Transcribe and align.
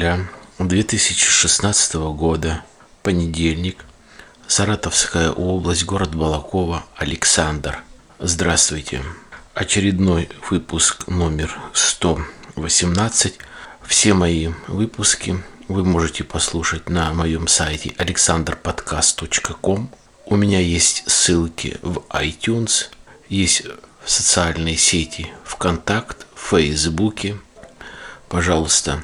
февраля 0.00 0.26
2016 0.58 1.94
года, 2.16 2.64
понедельник, 3.02 3.84
Саратовская 4.46 5.30
область, 5.30 5.84
город 5.84 6.14
Балакова, 6.14 6.86
Александр. 6.96 7.82
Здравствуйте. 8.18 9.02
Очередной 9.54 10.30
выпуск 10.48 11.06
номер 11.06 11.54
118. 11.74 13.38
Все 13.84 14.14
мои 14.14 14.48
выпуски 14.68 15.42
вы 15.68 15.84
можете 15.84 16.24
послушать 16.24 16.88
на 16.88 17.12
моем 17.12 17.46
сайте 17.46 17.90
alexanderpodcast.com. 17.90 19.90
У 20.24 20.36
меня 20.36 20.60
есть 20.60 21.04
ссылки 21.08 21.76
в 21.82 21.98
iTunes, 22.08 22.86
есть 23.28 23.64
социальные 24.06 24.78
сети 24.78 25.30
ВКонтакт, 25.44 26.26
в 26.34 26.50
Фейсбуке– 26.50 27.36
Пожалуйста, 28.30 29.02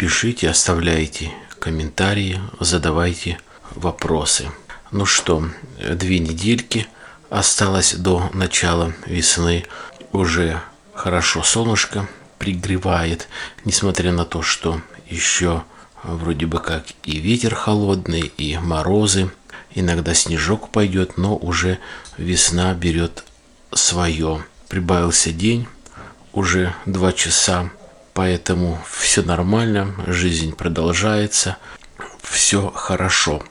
пишите, 0.00 0.48
оставляйте 0.48 1.30
комментарии, 1.58 2.40
задавайте 2.58 3.38
вопросы. 3.74 4.50
Ну 4.92 5.04
что, 5.04 5.44
две 5.78 6.20
недельки 6.20 6.86
осталось 7.28 7.92
до 7.92 8.30
начала 8.32 8.94
весны. 9.04 9.66
Уже 10.12 10.58
хорошо 10.94 11.42
солнышко 11.42 12.08
пригревает, 12.38 13.28
несмотря 13.66 14.10
на 14.10 14.24
то, 14.24 14.40
что 14.40 14.80
еще 15.06 15.64
вроде 16.02 16.46
бы 16.46 16.60
как 16.60 16.84
и 17.04 17.18
ветер 17.18 17.54
холодный, 17.54 18.32
и 18.38 18.56
морозы. 18.56 19.30
Иногда 19.74 20.14
снежок 20.14 20.70
пойдет, 20.70 21.18
но 21.18 21.36
уже 21.36 21.78
весна 22.16 22.72
берет 22.72 23.24
свое. 23.74 24.46
Прибавился 24.70 25.30
день, 25.30 25.68
уже 26.32 26.74
два 26.86 27.12
часа 27.12 27.70
Поэтому 28.20 28.78
все 28.86 29.22
нормально, 29.22 29.94
жизнь 30.06 30.54
продолжается, 30.54 31.56
все 32.20 32.70
хорошо. 32.70 33.42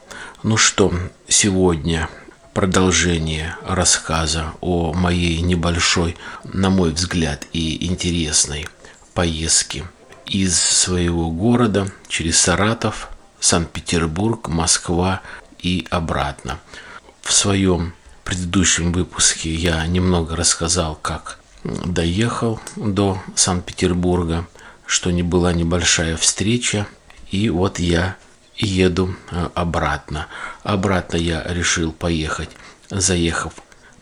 Ну 0.44 0.56
что, 0.56 0.94
сегодня 1.26 2.08
продолжение 2.54 3.56
рассказа 3.66 4.52
о 4.60 4.92
моей 4.92 5.40
небольшой, 5.40 6.16
на 6.44 6.70
мой 6.70 6.92
взгляд, 6.92 7.48
и 7.52 7.84
интересной 7.84 8.68
поездке 9.12 9.82
из 10.24 10.56
своего 10.56 11.32
города 11.32 11.90
через 12.06 12.38
Саратов, 12.38 13.08
Санкт-Петербург, 13.40 14.46
Москва 14.46 15.20
и 15.58 15.84
обратно. 15.90 16.60
В 17.22 17.32
своем 17.32 17.92
предыдущем 18.22 18.92
выпуске 18.92 19.52
я 19.52 19.84
немного 19.88 20.36
рассказал, 20.36 20.94
как 20.94 21.40
доехал 21.64 22.60
до 22.76 23.20
Санкт-Петербурга, 23.34 24.46
что 24.90 25.12
не 25.12 25.22
была 25.22 25.52
небольшая 25.52 26.16
встреча, 26.16 26.88
и 27.30 27.48
вот 27.48 27.78
я 27.78 28.16
еду 28.56 29.14
э, 29.30 29.48
обратно. 29.54 30.26
Обратно 30.64 31.16
я 31.16 31.44
решил 31.46 31.92
поехать, 31.92 32.50
заехав 32.90 33.52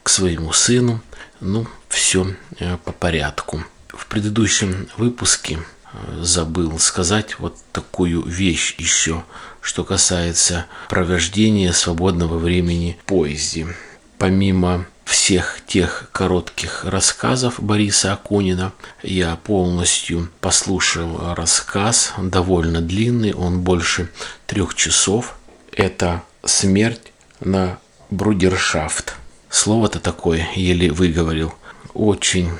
к 0.03 0.09
своему 0.09 0.55
сыну. 0.55 1.03
Ну, 1.41 1.66
все 1.91 2.34
э, 2.59 2.78
по 2.78 2.92
порядку. 2.92 3.62
В 3.88 4.06
предыдущем 4.06 4.88
выпуске 4.97 5.59
э, 5.93 6.21
забыл 6.22 6.78
сказать 6.78 7.38
вот 7.38 7.59
такую 7.72 8.22
вещь 8.22 8.75
еще, 8.78 9.25
что 9.60 9.84
касается 9.84 10.65
провождения 10.88 11.75
свободного 11.75 12.38
времени 12.38 12.98
в 13.03 13.04
поезде. 13.04 13.77
Помимо 14.16 14.87
всех 15.09 15.61
тех 15.67 16.11
коротких 16.13 16.85
рассказов 16.85 17.55
Бориса 17.59 18.13
Акунина. 18.13 18.73
Я 19.03 19.37
полностью 19.37 20.29
послушал 20.41 21.35
рассказ, 21.35 22.13
довольно 22.19 22.83
длинный, 22.83 23.33
он 23.33 23.61
больше 23.61 24.11
трех 24.47 24.75
часов. 24.75 25.39
Это 25.73 26.23
«Смерть 26.45 27.13
на 27.41 27.79
брудершафт». 28.11 29.15
Слово-то 29.49 29.99
такое 29.99 30.47
еле 30.55 30.91
выговорил. 30.93 31.55
Очень 31.95 32.51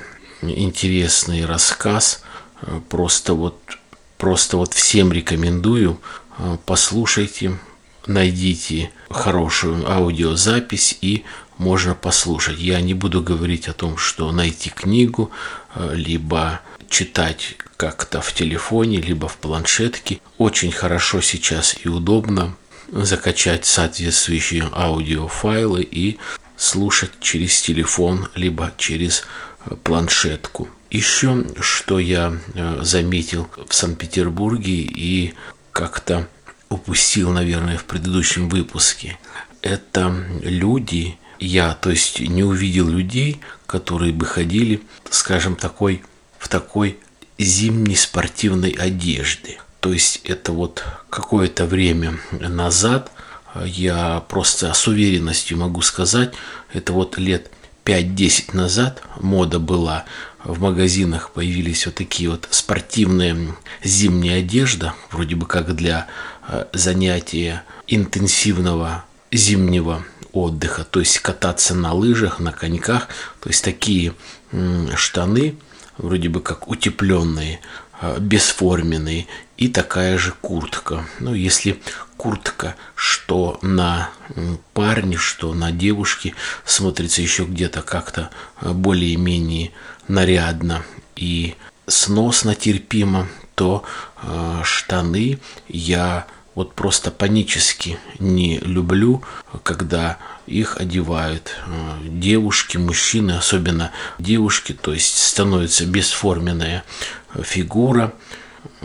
интересный 0.41 1.45
рассказ. 1.45 2.23
Просто 2.89 3.35
вот, 3.35 3.61
просто 4.17 4.57
вот 4.57 4.73
всем 4.73 5.13
рекомендую. 5.13 6.01
Послушайте, 6.65 7.59
найдите 8.07 8.91
хорошую 9.11 9.91
аудиозапись 9.91 10.97
и 11.03 11.25
можно 11.59 11.95
послушать. 11.95 12.59
Я 12.59 12.81
не 12.81 12.95
буду 12.95 13.23
говорить 13.23 13.69
о 13.69 13.73
том, 13.73 13.97
что 13.97 14.33
найти 14.33 14.71
книгу, 14.71 15.31
э, 15.75 15.93
либо 15.95 16.61
читать 16.89 17.57
как-то 17.77 18.21
в 18.21 18.33
телефоне, 18.33 19.01
либо 19.01 19.29
в 19.29 19.37
планшетке. 19.37 20.21
Очень 20.39 20.73
хорошо 20.73 21.21
сейчас 21.21 21.77
и 21.85 21.89
удобно 21.89 22.55
закачать 22.91 23.67
соответствующие 23.67 24.69
аудиофайлы 24.73 25.83
и 25.83 26.19
слушать 26.57 27.13
через 27.21 27.61
телефон, 27.61 28.29
либо 28.35 28.73
через 28.77 29.25
э, 29.67 29.75
планшетку. 29.83 30.69
Еще 30.91 31.45
что 31.61 31.99
я 31.99 32.39
э, 32.55 32.81
заметил 32.83 33.49
в 33.69 33.75
Санкт-Петербурге 33.75 34.73
и 34.73 35.35
как-то 35.73 36.29
упустил, 36.71 37.31
наверное, 37.31 37.79
в 37.79 37.85
предыдущем 37.85 38.49
выпуске, 38.49 39.19
это 39.63 40.15
люди, 40.43 41.19
я, 41.39 41.75
то 41.75 41.91
есть, 41.91 42.21
не 42.21 42.43
увидел 42.43 42.89
людей, 42.89 43.41
которые 43.67 44.13
бы 44.13 44.27
ходили, 44.27 44.83
скажем, 45.11 45.57
такой, 45.57 46.03
в 46.39 46.49
такой 46.49 46.99
зимней 47.39 47.97
спортивной 47.97 48.71
одежде. 48.71 49.61
То 49.81 49.93
есть 49.93 50.21
это 50.25 50.53
вот 50.53 50.85
какое-то 51.11 51.67
время 51.67 52.19
назад, 52.33 53.13
я 53.65 54.21
просто 54.29 54.73
с 54.75 54.87
уверенностью 54.89 55.57
могу 55.59 55.83
сказать, 55.83 56.35
это 56.73 56.93
вот 56.93 57.17
лет 57.19 57.51
5-10 57.85 58.57
назад 58.57 59.03
мода 59.21 59.59
была, 59.59 60.05
в 60.45 60.61
магазинах 60.61 61.31
появились 61.31 61.87
вот 61.87 61.97
такие 61.97 62.31
вот 62.31 62.47
спортивные 62.51 63.55
зимняя 63.83 64.41
одежда, 64.41 64.95
вроде 65.11 65.37
бы 65.37 65.47
как 65.47 65.75
для 65.75 66.07
э, 66.49 66.67
занятия 66.73 67.65
интенсивного 67.87 69.05
зимнего 69.33 70.05
отдыха, 70.33 70.85
то 70.85 71.01
есть 71.01 71.19
кататься 71.21 71.75
на 71.75 71.93
лыжах, 71.93 72.41
на 72.41 72.53
коньках, 72.53 73.09
то 73.41 73.49
есть 73.49 73.65
такие 73.65 74.15
штаны, 74.97 75.57
вроде 75.97 76.29
бы 76.29 76.41
как 76.41 76.69
утепленные, 76.69 77.61
а, 78.01 78.19
бесформенные, 78.19 79.27
и 79.57 79.69
такая 79.69 80.19
же 80.19 80.33
куртка. 80.41 81.05
Ну, 81.19 81.35
если 81.35 81.81
куртка, 82.17 82.77
что 82.95 83.59
на 83.61 84.11
парне, 84.73 85.17
что 85.17 85.53
на 85.53 85.73
девушке, 85.73 86.35
смотрится 86.65 87.23
еще 87.23 87.45
где-то 87.45 87.83
как-то 87.83 88.31
а, 88.61 88.73
более-менее 88.73 89.73
нарядно 90.07 90.85
и 91.17 91.57
сносно 91.89 92.55
терпимо, 92.55 93.27
то 93.55 93.83
э, 94.23 94.61
штаны 94.63 95.41
я 95.69 96.27
вот 96.59 96.75
просто 96.75 97.13
панически 97.13 98.01
не 98.19 98.59
люблю, 98.59 99.23
когда 99.63 100.19
их 100.49 100.77
одевают 100.77 101.55
э, 101.69 101.99
девушки, 102.03 102.77
мужчины, 102.77 103.31
особенно 103.31 103.93
девушки, 104.19 104.73
то 104.73 104.93
есть 104.93 105.25
становится 105.25 105.87
бесформенная 105.87 106.83
фигура, 107.45 108.13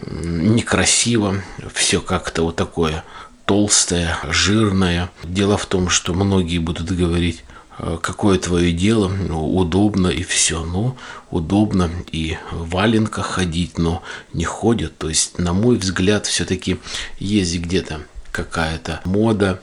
некрасиво, 0.05 1.41
все 1.73 1.99
как-то 1.99 2.43
вот 2.43 2.57
такое 2.57 3.03
толстое, 3.45 4.19
жирное. 4.29 5.09
Дело 5.23 5.57
в 5.57 5.65
том, 5.65 5.89
что 5.89 6.13
многие 6.13 6.59
будут 6.59 6.91
говорить, 6.91 7.43
какое 7.77 8.37
твое 8.39 8.71
дело, 8.71 9.07
ну, 9.07 9.55
удобно 9.55 10.07
и 10.07 10.23
все. 10.23 10.63
Ну, 10.63 10.95
удобно 11.31 11.89
и 12.11 12.37
в 12.51 12.69
валенках 12.69 13.25
ходить, 13.25 13.77
но 13.77 14.03
не 14.33 14.45
ходят. 14.45 14.97
То 14.97 15.09
есть, 15.09 15.39
на 15.39 15.53
мой 15.53 15.77
взгляд, 15.77 16.25
все-таки 16.25 16.79
есть 17.19 17.57
где-то 17.59 18.01
какая-то 18.31 19.01
мода, 19.05 19.61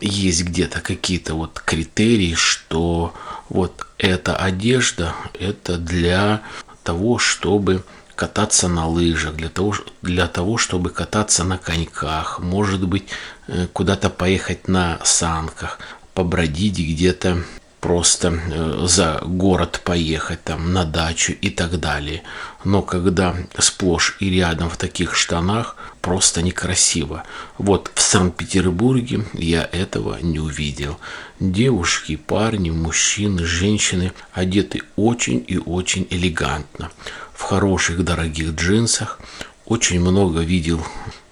есть 0.00 0.44
где-то 0.44 0.80
какие-то 0.80 1.34
вот 1.34 1.60
критерии, 1.64 2.34
что 2.34 3.14
вот 3.48 3.86
эта 3.96 4.36
одежда, 4.36 5.14
это 5.38 5.78
для 5.78 6.42
того, 6.82 7.18
чтобы 7.18 7.82
кататься 8.14 8.68
на 8.68 8.88
лыжах, 8.88 9.36
для 9.36 9.48
того, 9.48 9.74
для 10.02 10.26
того, 10.26 10.58
чтобы 10.58 10.90
кататься 10.90 11.44
на 11.44 11.56
коньках, 11.56 12.40
может 12.40 12.86
быть, 12.86 13.04
э, 13.46 13.68
куда-то 13.72 14.10
поехать 14.10 14.66
на 14.66 14.98
санках 15.04 15.78
побродить 16.18 16.80
где-то 16.80 17.44
просто 17.78 18.32
э, 18.32 18.86
за 18.88 19.20
город 19.24 19.82
поехать 19.84 20.42
там 20.42 20.72
на 20.72 20.84
дачу 20.84 21.32
и 21.32 21.48
так 21.48 21.78
далее. 21.78 22.24
Но 22.64 22.82
когда 22.82 23.36
сплошь 23.56 24.16
и 24.18 24.28
рядом 24.28 24.68
в 24.68 24.76
таких 24.76 25.14
штанах, 25.14 25.76
просто 26.00 26.42
некрасиво. 26.42 27.22
Вот 27.56 27.92
в 27.94 28.00
Санкт-Петербурге 28.00 29.26
я 29.32 29.62
этого 29.70 30.18
не 30.20 30.40
увидел. 30.40 30.98
Девушки, 31.38 32.16
парни, 32.16 32.70
мужчины, 32.70 33.44
женщины 33.44 34.12
одеты 34.32 34.82
очень 34.96 35.44
и 35.46 35.56
очень 35.56 36.04
элегантно. 36.10 36.90
В 37.32 37.42
хороших 37.42 38.02
дорогих 38.02 38.56
джинсах, 38.56 39.20
очень 39.66 40.00
много 40.00 40.40
видел 40.40 40.84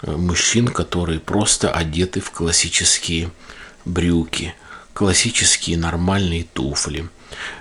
э, 0.03 0.13
мужчин, 0.13 0.69
которые 0.69 1.19
просто 1.19 1.73
одеты 1.73 2.21
в 2.21 2.31
классические 2.31 3.33
брюки, 3.85 4.55
классические 4.97 5.77
нормальные 5.77 6.45
туфли, 6.45 7.11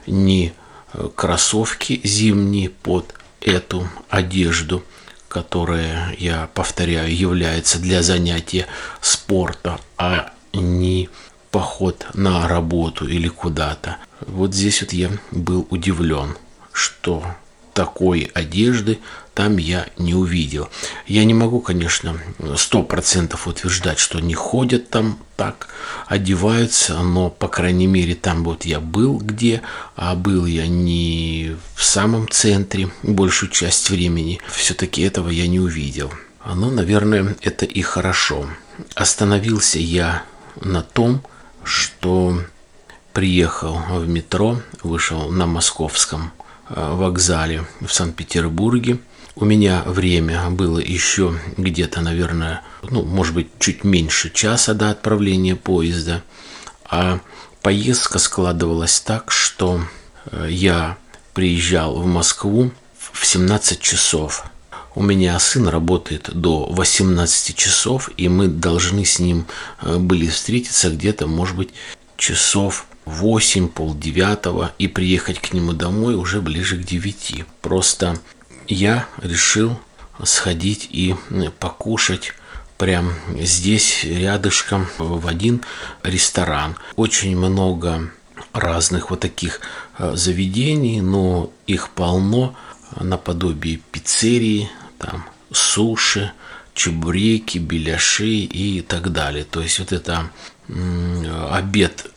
не 0.07 0.53
э, 0.93 1.09
кроссовки 1.15 1.99
зимние 2.01 2.69
под 2.69 3.13
эту 3.41 3.89
одежду, 4.09 4.85
которая, 5.27 6.15
я 6.17 6.49
повторяю, 6.53 7.13
является 7.13 7.77
для 7.77 8.03
занятия 8.03 8.67
спорта, 9.01 9.81
а 9.97 10.31
не 10.53 11.09
поход 11.51 12.05
на 12.13 12.47
работу 12.47 13.05
или 13.05 13.27
куда-то. 13.27 13.97
Вот 14.21 14.53
здесь 14.53 14.81
вот 14.81 14.93
я 14.93 15.11
был 15.31 15.67
удивлен, 15.69 16.37
что 16.71 17.25
такой 17.75 18.31
одежды 18.33 18.99
там 19.35 19.57
я 19.57 19.87
не 19.97 20.15
увидел. 20.15 20.69
Я 21.07 21.25
не 21.25 21.33
могу, 21.33 21.59
конечно, 21.59 22.17
сто 22.55 22.83
процентов 22.83 23.47
утверждать, 23.47 23.99
что 23.99 24.21
не 24.21 24.33
ходят 24.33 24.89
там 24.89 25.19
так, 25.35 25.67
одеваются, 26.07 26.97
но, 27.03 27.29
по 27.29 27.49
крайней 27.49 27.87
мере, 27.87 28.15
там 28.15 28.45
вот 28.45 28.63
я 28.63 28.79
был 28.79 29.17
где, 29.17 29.61
а 29.97 30.15
был 30.15 30.45
я 30.45 30.67
не 30.67 31.57
в 31.75 31.83
самом 31.83 32.29
центре 32.29 32.89
большую 33.03 33.51
часть 33.51 33.89
времени. 33.89 34.39
Все-таки 34.49 35.01
этого 35.01 35.29
я 35.29 35.47
не 35.47 35.59
увидел. 35.59 36.11
Ну, 36.45 36.71
наверное, 36.71 37.35
это 37.41 37.65
и 37.65 37.81
хорошо. 37.81 38.47
Остановился 38.93 39.79
я 39.79 40.23
на 40.61 40.81
том, 40.81 41.21
что 41.65 42.41
приехал 43.11 43.81
в 43.89 44.07
метро, 44.07 44.61
вышел 44.81 45.29
на 45.29 45.45
московском 45.45 46.31
вокзале 46.69 47.65
в 47.81 47.89
Санкт-Петербурге. 47.89 48.99
У 49.35 49.43
меня 49.43 49.83
время 49.85 50.49
было 50.49 50.79
еще 50.79 51.37
где-то, 51.57 52.01
наверное, 52.01 52.61
ну, 52.83 53.03
может 53.03 53.33
быть, 53.33 53.47
чуть 53.59 53.83
меньше 53.83 54.31
часа 54.31 54.73
до 54.73 54.91
отправления 54.91 55.55
поезда. 55.55 56.23
А 56.85 57.19
поездка 57.61 58.19
складывалась 58.19 59.01
так, 59.01 59.31
что 59.31 59.81
э, 60.31 60.47
я 60.49 60.97
приезжал 61.33 61.99
в 61.99 62.05
Москву 62.05 62.71
в 63.11 63.25
17 63.25 63.81
часов. 63.81 64.45
У 64.95 65.03
меня 65.03 65.37
сын 65.39 65.67
работает 65.67 66.29
до 66.33 66.67
18 66.67 67.55
часов, 67.57 68.09
и 68.15 68.29
мы 68.29 68.47
должны 68.47 69.03
с 69.03 69.19
ним 69.19 69.45
э, 69.81 69.97
были 69.97 70.27
встретиться 70.27 70.89
где-то, 70.89 71.27
может 71.27 71.57
быть, 71.57 71.69
часов 72.15 72.85
8, 73.05 73.69
полдевятого 73.69 74.73
и 74.77 74.87
приехать 74.87 75.39
к 75.39 75.53
нему 75.53 75.73
домой 75.73 76.15
уже 76.15 76.41
ближе 76.41 76.77
к 76.77 76.83
9. 76.85 77.45
Просто 77.61 78.19
я 78.67 79.07
решил 79.21 79.79
сходить 80.23 80.89
и 80.91 81.15
покушать 81.59 82.33
прям 82.77 83.13
здесь 83.39 84.03
рядышком 84.03 84.87
в 84.97 85.27
один 85.27 85.61
ресторан. 86.03 86.75
Очень 86.95 87.37
много 87.37 88.11
разных 88.53 89.09
вот 89.09 89.21
таких 89.21 89.61
э, 89.97 90.15
заведений, 90.15 91.01
но 91.01 91.51
их 91.67 91.89
полно 91.89 92.55
наподобие 92.99 93.79
пиццерии, 93.91 94.69
там 94.99 95.25
суши, 95.51 96.31
чебуреки, 96.73 97.57
беляши 97.57 98.27
и 98.27 98.81
так 98.81 99.11
далее. 99.11 99.45
То 99.45 99.61
есть 99.61 99.79
вот 99.79 99.91
это 99.91 100.29
обед, 101.51 102.07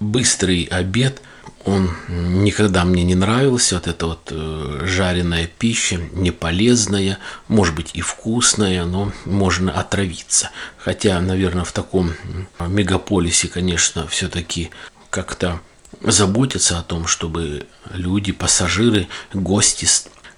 быстрый 0.00 0.64
обед, 0.64 1.22
он 1.64 1.90
никогда 2.08 2.84
мне 2.84 3.04
не 3.04 3.14
нравился. 3.14 3.76
Вот 3.76 3.86
эта 3.86 4.06
вот 4.06 4.28
э, 4.30 4.80
жареная 4.84 5.46
пища, 5.46 6.00
не 6.12 6.30
полезная, 6.30 7.18
может 7.48 7.74
быть 7.74 7.90
и 7.94 8.00
вкусная, 8.00 8.84
но 8.84 9.12
можно 9.24 9.72
отравиться. 9.72 10.50
Хотя, 10.76 11.20
наверное, 11.20 11.64
в 11.64 11.72
таком 11.72 12.14
мегаполисе, 12.58 13.48
конечно, 13.48 14.06
все-таки 14.08 14.70
как-то 15.10 15.60
заботятся 16.00 16.78
о 16.78 16.82
том, 16.82 17.06
чтобы 17.06 17.66
люди, 17.92 18.32
пассажиры, 18.32 19.08
гости 19.32 19.86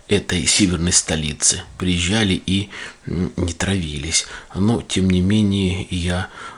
этой 0.09 0.47
северной 0.47 0.93
столицы 0.93 1.63
приезжали 1.79 2.35
и 2.35 2.69
не 3.07 3.53
травились. 3.55 4.27
Но, 4.55 4.83
тем 4.83 5.09
не 5.09 5.21
менее, 5.23 5.87
я 5.91 6.29
э, 6.29 6.54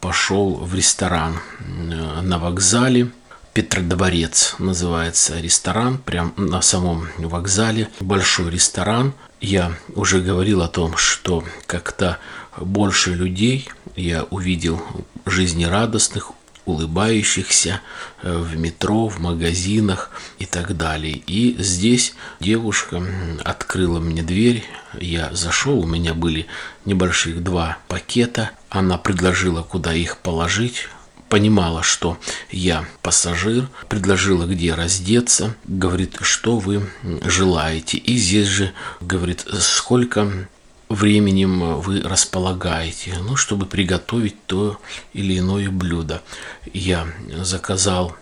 пошел 0.00 0.54
в 0.54 0.74
ресторан 0.74 1.40
э, 1.60 2.20
на 2.22 2.38
вокзале. 2.38 3.10
Петродворец 3.54 4.54
называется 4.58 5.40
ресторан, 5.40 5.98
прям 5.98 6.32
на 6.36 6.60
самом 6.60 7.08
вокзале. 7.18 7.88
Большой 8.00 8.50
ресторан. 8.50 9.14
Я 9.40 9.72
уже 9.94 10.20
говорил 10.20 10.62
о 10.62 10.68
том, 10.68 10.96
что 10.96 11.44
как-то 11.66 12.18
больше 12.56 13.14
людей 13.14 13.68
я 13.96 14.24
увидел 14.30 14.80
жизнерадостных, 15.26 16.32
улыбающихся 16.68 17.80
э, 18.22 18.36
в 18.36 18.56
метро, 18.56 19.08
в 19.08 19.18
магазинах 19.18 20.10
и 20.38 20.46
так 20.46 20.76
далее. 20.76 21.22
И 21.26 21.56
здесь 21.58 22.14
девушка 22.40 23.02
открыла 23.44 24.00
мне 24.00 24.22
дверь, 24.22 24.64
я 25.00 25.32
зашел, 25.32 25.80
у 25.80 25.86
меня 25.86 26.14
были 26.14 26.46
небольших 26.84 27.42
два 27.42 27.78
пакета, 27.88 28.50
она 28.70 28.98
предложила, 28.98 29.62
куда 29.62 29.92
их 29.94 30.18
положить, 30.18 30.88
понимала, 31.28 31.82
что 31.82 32.18
я 32.50 32.84
пассажир, 33.02 33.68
предложила, 33.88 34.46
где 34.46 34.74
раздеться, 34.74 35.54
говорит, 35.64 36.16
что 36.22 36.58
вы 36.58 36.88
желаете. 37.22 37.98
И 37.98 38.16
здесь 38.16 38.48
же 38.48 38.72
говорит, 39.00 39.44
сколько 39.60 40.48
временем 40.88 41.80
вы 41.80 42.00
располагаете, 42.02 43.16
ну, 43.22 43.36
чтобы 43.36 43.66
приготовить 43.66 44.44
то 44.46 44.78
или 45.12 45.38
иное 45.38 45.70
блюдо. 45.70 46.22
Я 46.72 47.06
заказал 47.42 48.16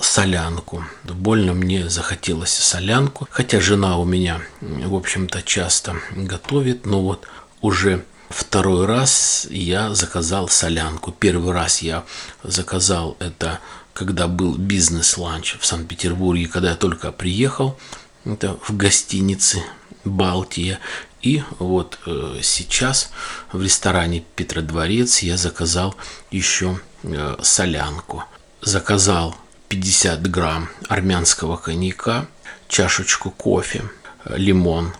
солянку. 0.00 0.84
Больно 1.04 1.54
мне 1.54 1.88
захотелось 1.88 2.52
солянку, 2.52 3.26
хотя 3.30 3.60
жена 3.60 3.98
у 3.98 4.04
меня, 4.04 4.40
в 4.60 4.94
общем-то, 4.94 5.42
часто 5.42 5.96
готовит, 6.14 6.86
но 6.86 7.02
вот 7.02 7.26
уже 7.60 8.04
второй 8.28 8.86
раз 8.86 9.46
я 9.50 9.94
заказал 9.94 10.48
солянку. 10.48 11.12
Первый 11.12 11.52
раз 11.52 11.82
я 11.82 12.04
заказал 12.42 13.16
это, 13.18 13.60
когда 13.94 14.28
был 14.28 14.56
бизнес-ланч 14.56 15.56
в 15.58 15.64
Санкт-Петербурге, 15.64 16.48
когда 16.48 16.70
я 16.70 16.76
только 16.76 17.12
приехал, 17.12 17.78
это 18.24 18.58
в 18.62 18.76
гостинице 18.76 19.62
Балтия. 20.04 20.78
И 21.22 21.42
вот 21.58 21.98
э, 22.06 22.40
сейчас 22.42 23.10
в 23.52 23.62
ресторане 23.62 24.24
Петродворец 24.36 25.20
я 25.20 25.36
заказал 25.36 25.94
еще 26.30 26.78
э, 27.02 27.36
солянку. 27.42 28.24
Заказал 28.60 29.34
50 29.68 30.22
грамм 30.30 30.68
армянского 30.88 31.56
коньяка, 31.56 32.26
чашечку 32.68 33.30
кофе, 33.30 33.84
э, 34.24 34.36
лимон. 34.36 34.92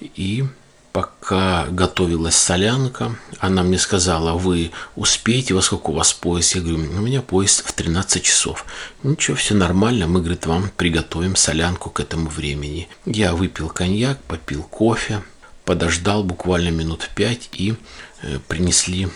И 0.00 0.44
пока 0.96 1.66
готовилась 1.66 2.36
солянка, 2.36 3.16
она 3.38 3.62
мне 3.62 3.78
сказала, 3.78 4.32
вы 4.32 4.72
успеете, 4.94 5.52
во 5.52 5.60
сколько 5.60 5.90
у 5.90 5.94
вас 5.94 6.14
поезд? 6.14 6.54
Я 6.54 6.62
говорю, 6.62 6.78
у 6.78 7.00
меня 7.02 7.20
поезд 7.20 7.66
в 7.66 7.72
13 7.72 8.22
часов. 8.22 8.64
Ничего, 9.02 9.36
все 9.36 9.54
нормально, 9.54 10.06
мы, 10.06 10.20
говорит, 10.20 10.46
вам 10.46 10.70
приготовим 10.76 11.36
солянку 11.36 11.90
к 11.90 12.00
этому 12.00 12.30
времени. 12.30 12.88
Я 13.04 13.34
выпил 13.34 13.68
коньяк, 13.68 14.18
попил 14.22 14.62
кофе, 14.62 15.22
подождал 15.66 16.22
буквально 16.24 16.70
минут 16.70 17.10
пять 17.14 17.50
и 17.52 17.74
э, 18.22 18.38
принесли 18.48 19.08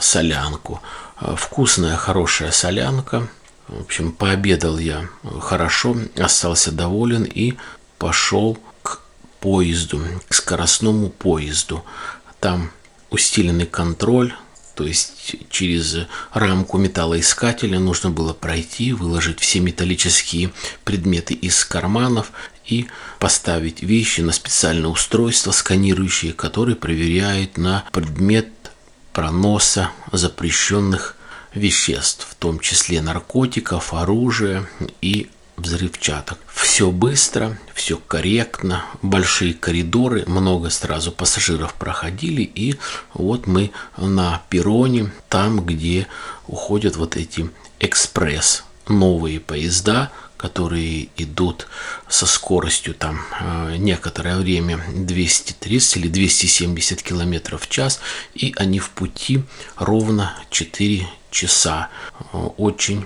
солянку. 0.00 0.80
Э, 1.20 1.34
вкусная, 1.36 1.96
хорошая 1.96 2.52
солянка. 2.52 3.28
В 3.68 3.80
общем, 3.80 4.12
пообедал 4.12 4.78
я 4.78 5.08
хорошо, 5.40 5.96
остался 6.16 6.70
доволен 6.70 7.24
и 7.24 7.54
пошел 7.98 8.56
к 8.82 9.00
поезду, 9.40 10.00
к 10.28 10.34
скоростному 10.34 11.10
поезду. 11.10 11.84
Там 12.38 12.70
усиленный 13.10 13.66
контроль, 13.66 14.32
то 14.76 14.84
есть 14.84 15.36
через 15.50 15.96
рамку 16.34 16.76
металлоискателя 16.76 17.78
нужно 17.78 18.10
было 18.10 18.34
пройти, 18.34 18.92
выложить 18.92 19.40
все 19.40 19.58
металлические 19.60 20.52
предметы 20.84 21.32
из 21.32 21.64
карманов 21.64 22.30
и 22.66 22.86
поставить 23.18 23.82
вещи 23.82 24.20
на 24.20 24.32
специальное 24.32 24.90
устройство, 24.90 25.52
сканирующее, 25.52 26.34
которое 26.34 26.76
проверяет 26.76 27.56
на 27.56 27.84
предмет 27.90 28.48
проноса 29.14 29.92
запрещенных 30.12 31.16
веществ, 31.54 32.26
в 32.30 32.34
том 32.34 32.60
числе 32.60 33.00
наркотиков, 33.00 33.94
оружия 33.94 34.68
и 35.00 35.30
взрывчаток. 35.56 36.38
Все 36.52 36.90
быстро, 36.90 37.58
все 37.74 37.96
корректно, 37.96 38.84
большие 39.02 39.54
коридоры, 39.54 40.24
много 40.26 40.70
сразу 40.70 41.12
пассажиров 41.12 41.74
проходили, 41.74 42.42
и 42.42 42.76
вот 43.14 43.46
мы 43.46 43.70
на 43.96 44.42
перроне, 44.48 45.10
там, 45.28 45.64
где 45.64 46.06
уходят 46.46 46.96
вот 46.96 47.16
эти 47.16 47.50
экспресс 47.80 48.64
новые 48.88 49.40
поезда, 49.40 50.10
которые 50.36 51.08
идут 51.16 51.66
со 52.08 52.26
скоростью 52.26 52.94
там 52.94 53.20
э, 53.40 53.76
некоторое 53.78 54.36
время 54.36 54.80
230 54.92 55.96
или 55.96 56.08
270 56.08 57.02
километров 57.02 57.62
в 57.62 57.68
час, 57.68 58.00
и 58.34 58.54
они 58.56 58.78
в 58.78 58.90
пути 58.90 59.42
ровно 59.76 60.34
4 60.50 61.06
часа. 61.36 61.88
Очень 62.56 63.04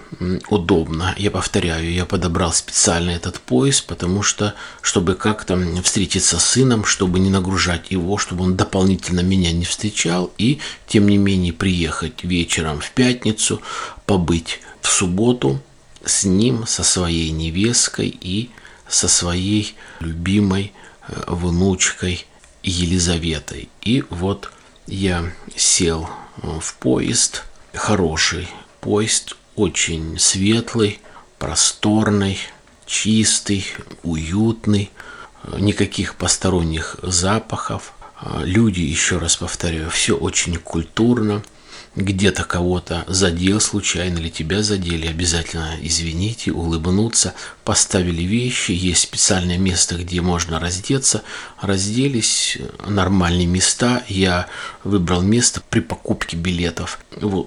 удобно. 0.48 1.14
Я 1.18 1.30
повторяю, 1.30 1.92
я 1.92 2.06
подобрал 2.06 2.52
специально 2.52 3.10
этот 3.10 3.40
поезд, 3.40 3.86
потому 3.86 4.22
что, 4.22 4.54
чтобы 4.82 5.14
как-то 5.14 5.58
встретиться 5.82 6.38
с 6.38 6.44
сыном, 6.44 6.84
чтобы 6.84 7.18
не 7.18 7.28
нагружать 7.28 7.90
его, 7.90 8.18
чтобы 8.18 8.44
он 8.44 8.56
дополнительно 8.56 9.20
меня 9.20 9.52
не 9.52 9.64
встречал, 9.64 10.30
и, 10.38 10.60
тем 10.86 11.08
не 11.08 11.18
менее, 11.18 11.52
приехать 11.52 12.22
вечером 12.22 12.80
в 12.80 12.90
пятницу, 12.92 13.60
побыть 14.06 14.60
в 14.80 14.88
субботу 14.88 15.60
с 16.04 16.24
ним, 16.24 16.66
со 16.66 16.82
своей 16.82 17.30
невесткой 17.30 18.08
и 18.08 18.50
со 18.88 19.08
своей 19.08 19.74
любимой 20.00 20.72
э, 21.08 21.22
внучкой 21.26 22.26
Елизаветой. 22.62 23.68
И 23.82 24.04
вот 24.10 24.50
я 24.86 25.32
сел 25.56 26.08
э, 26.42 26.58
в 26.60 26.74
поезд– 26.74 27.44
хороший 27.74 28.48
поезд, 28.80 29.36
очень 29.56 30.18
светлый, 30.18 31.00
просторный, 31.38 32.38
чистый, 32.86 33.64
уютный, 34.02 34.90
никаких 35.58 36.16
посторонних 36.16 36.96
запахов. 37.02 37.92
Люди, 38.40 38.80
еще 38.80 39.18
раз 39.18 39.36
повторяю, 39.36 39.90
все 39.90 40.16
очень 40.16 40.56
культурно– 40.56 41.42
где-то 41.96 42.44
кого-то 42.44 43.04
задел 43.08 43.60
случайно 43.60 44.18
или 44.18 44.28
тебя 44.28 44.62
задели, 44.62 45.06
обязательно 45.06 45.76
извините, 45.80 46.52
улыбнуться, 46.52 47.34
поставили 47.64 48.22
вещи, 48.22 48.72
есть 48.72 49.02
специальное 49.02 49.58
место, 49.58 49.96
где 49.96 50.20
можно 50.20 50.60
раздеться, 50.60 51.22
разделись, 51.60 52.58
нормальные 52.86 53.46
места, 53.46 54.04
я 54.08 54.46
выбрал 54.84 55.22
место 55.22 55.62
при 55.68 55.80
покупке 55.80 56.36
билетов. 56.36 57.00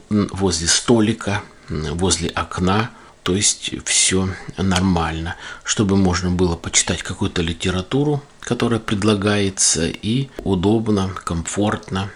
Возле 0.09 0.67
столика, 0.67 1.41
возле 1.69 2.29
окна, 2.29 2.91
то 3.23 3.35
есть 3.35 3.71
все 3.85 4.29
нормально, 4.57 5.37
чтобы 5.63 5.95
можно 5.95 6.29
было 6.29 6.55
почитать 6.55 7.03
какую-то 7.03 7.41
литературу, 7.41 8.21
которая 8.41 8.79
предлагается, 8.79 9.87
и 9.87 10.29
удобно, 10.43 11.09
комфортно 11.23 12.11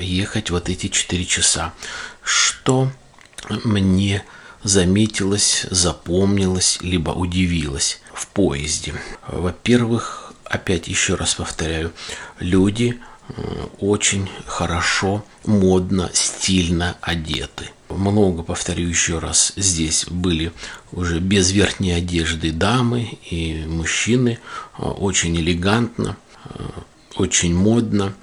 ехать 0.00 0.50
вот 0.50 0.68
эти 0.68 0.88
4 0.88 1.24
часа. 1.24 1.72
Что 2.22 2.90
мне 3.64 4.24
заметилось, 4.64 5.66
запомнилось, 5.70 6.78
либо 6.82 7.10
удивилось 7.10 8.00
в 8.12 8.26
поезде. 8.26 8.94
Во-первых, 9.28 10.32
опять 10.44 10.88
еще 10.88 11.14
раз 11.14 11.36
повторяю, 11.36 11.92
люди 12.40 13.00
очень 13.78 14.28
хорошо, 14.46 15.24
модно, 15.44 16.10
стильно 16.12 16.96
одеты 17.00 17.70
много, 17.88 18.42
повторю 18.42 18.86
еще 18.88 19.18
раз, 19.18 19.52
здесь 19.56 20.06
были 20.06 20.52
уже 20.92 21.20
без 21.20 21.50
верхней 21.52 21.92
одежды 21.92 22.52
дамы 22.52 23.18
и 23.30 23.64
мужчины, 23.66 24.38
а, 24.74 24.90
очень 24.90 25.36
элегантно, 25.36 26.16
а, 26.44 26.82
очень 27.16 27.54
модно. 27.54 28.14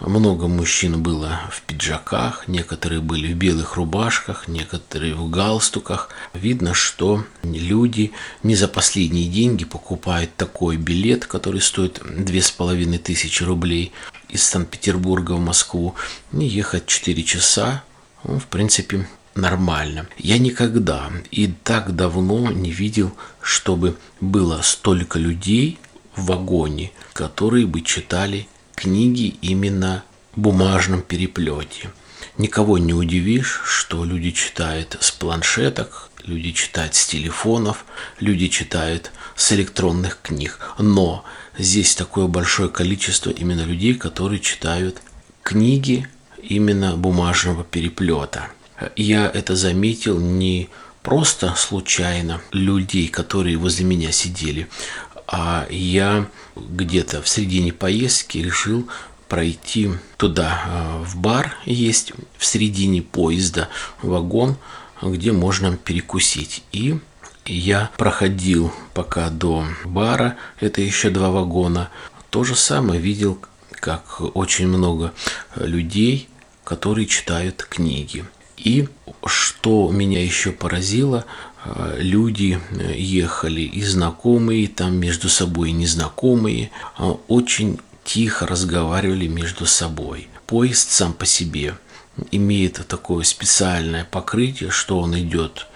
Много 0.00 0.48
мужчин 0.48 1.02
было 1.02 1.40
в 1.52 1.60
пиджаках, 1.62 2.48
некоторые 2.48 3.02
были 3.02 3.34
в 3.34 3.36
белых 3.36 3.76
рубашках, 3.76 4.48
некоторые 4.48 5.14
в 5.14 5.28
галстуках. 5.28 6.08
Видно, 6.32 6.72
что 6.72 7.24
люди 7.42 8.12
не 8.42 8.54
за 8.54 8.66
последние 8.66 9.28
деньги 9.28 9.66
покупают 9.66 10.34
такой 10.36 10.78
билет, 10.78 11.26
который 11.26 11.60
стоит 11.60 12.00
две 12.02 12.40
с 12.40 12.50
половиной 12.50 12.96
тысячи 12.96 13.42
рублей 13.42 13.92
из 14.30 14.42
Санкт-Петербурга 14.42 15.32
в 15.32 15.40
Москву, 15.40 15.94
и 16.32 16.46
ехать 16.46 16.86
4 16.86 17.22
часа 17.22 17.82
ну, 18.24 18.38
в 18.38 18.46
принципе, 18.46 19.06
нормально. 19.34 20.06
Я 20.18 20.38
никогда 20.38 21.10
и 21.30 21.46
так 21.46 21.94
давно 21.96 22.50
не 22.50 22.70
видел, 22.70 23.12
чтобы 23.40 23.96
было 24.20 24.60
столько 24.62 25.18
людей 25.18 25.78
в 26.14 26.26
вагоне, 26.26 26.92
которые 27.12 27.66
бы 27.66 27.80
читали 27.80 28.46
книги 28.74 29.36
именно 29.40 30.04
в 30.34 30.40
бумажном 30.40 31.02
переплете. 31.02 31.90
Никого 32.38 32.78
не 32.78 32.94
удивишь, 32.94 33.60
что 33.64 34.04
люди 34.04 34.30
читают 34.30 34.96
с 35.00 35.10
планшеток, 35.10 36.10
люди 36.24 36.52
читают 36.52 36.94
с 36.94 37.06
телефонов, 37.06 37.84
люди 38.18 38.48
читают 38.48 39.10
с 39.36 39.52
электронных 39.52 40.18
книг. 40.22 40.58
Но 40.78 41.24
здесь 41.58 41.94
такое 41.94 42.26
большое 42.26 42.68
количество 42.68 43.30
именно 43.30 43.62
людей, 43.62 43.94
которые 43.94 44.40
читают 44.40 45.02
книги 45.42 46.08
именно 46.42 46.96
бумажного 46.96 47.64
переплета. 47.64 48.48
Я 48.96 49.30
это 49.32 49.56
заметил 49.56 50.18
не 50.18 50.68
просто 51.02 51.54
случайно 51.56 52.40
людей, 52.52 53.08
которые 53.08 53.56
возле 53.56 53.84
меня 53.84 54.12
сидели, 54.12 54.68
а 55.26 55.66
я 55.70 56.26
где-то 56.56 57.22
в 57.22 57.28
середине 57.28 57.72
поездки 57.72 58.38
решил 58.38 58.88
пройти 59.28 59.90
туда, 60.16 60.60
а, 60.66 61.02
в 61.04 61.16
бар 61.16 61.56
есть 61.64 62.12
в 62.36 62.44
середине 62.44 63.00
поезда 63.00 63.68
вагон, 64.02 64.56
где 65.00 65.30
можно 65.32 65.76
перекусить. 65.76 66.64
И 66.72 66.98
я 67.46 67.90
проходил 67.96 68.72
пока 68.92 69.30
до 69.30 69.64
бара, 69.84 70.36
это 70.58 70.80
еще 70.82 71.10
два 71.10 71.30
вагона, 71.30 71.90
то 72.30 72.44
же 72.44 72.56
самое 72.56 73.00
видел, 73.00 73.38
как 73.70 74.20
очень 74.36 74.66
много 74.66 75.12
людей 75.54 76.28
которые 76.70 77.08
читают 77.08 77.64
книги. 77.68 78.24
И 78.56 78.86
что 79.26 79.90
меня 79.90 80.22
еще 80.22 80.52
поразило, 80.52 81.24
э, 81.64 81.96
люди 81.98 82.60
э, 82.70 82.94
ехали 82.96 83.62
и 83.62 83.82
знакомые, 83.82 84.68
там 84.68 84.94
между 84.94 85.28
собой 85.28 85.70
и 85.70 85.72
незнакомые, 85.72 86.70
а 86.96 87.18
очень 87.26 87.80
тихо 88.04 88.46
разговаривали 88.46 89.26
между 89.26 89.66
собой. 89.66 90.28
Поезд 90.46 90.92
сам 90.92 91.12
по 91.12 91.26
себе 91.26 91.74
имеет 92.30 92.86
такое 92.86 93.24
специальное 93.24 94.04
покрытие, 94.04 94.70
что 94.70 95.00
он 95.00 95.18
идет 95.18 95.66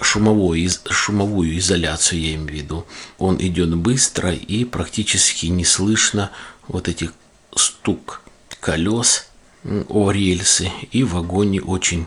шумовой, 0.00 0.70
шумовую 0.88 1.58
изоляцию, 1.58 2.22
я 2.22 2.34
имею 2.36 2.48
в 2.48 2.52
виду. 2.52 2.86
Он 3.18 3.36
идет 3.38 3.76
быстро 3.76 4.32
и 4.32 4.64
практически 4.64 5.46
не 5.46 5.66
слышно 5.66 6.30
вот 6.66 6.88
этих 6.88 7.12
стук 7.54 8.22
колес 8.60 9.29
о 9.88 10.10
рельсы, 10.10 10.70
и 10.90 11.02
в 11.04 11.12
вагоне 11.12 11.60
очень 11.60 12.06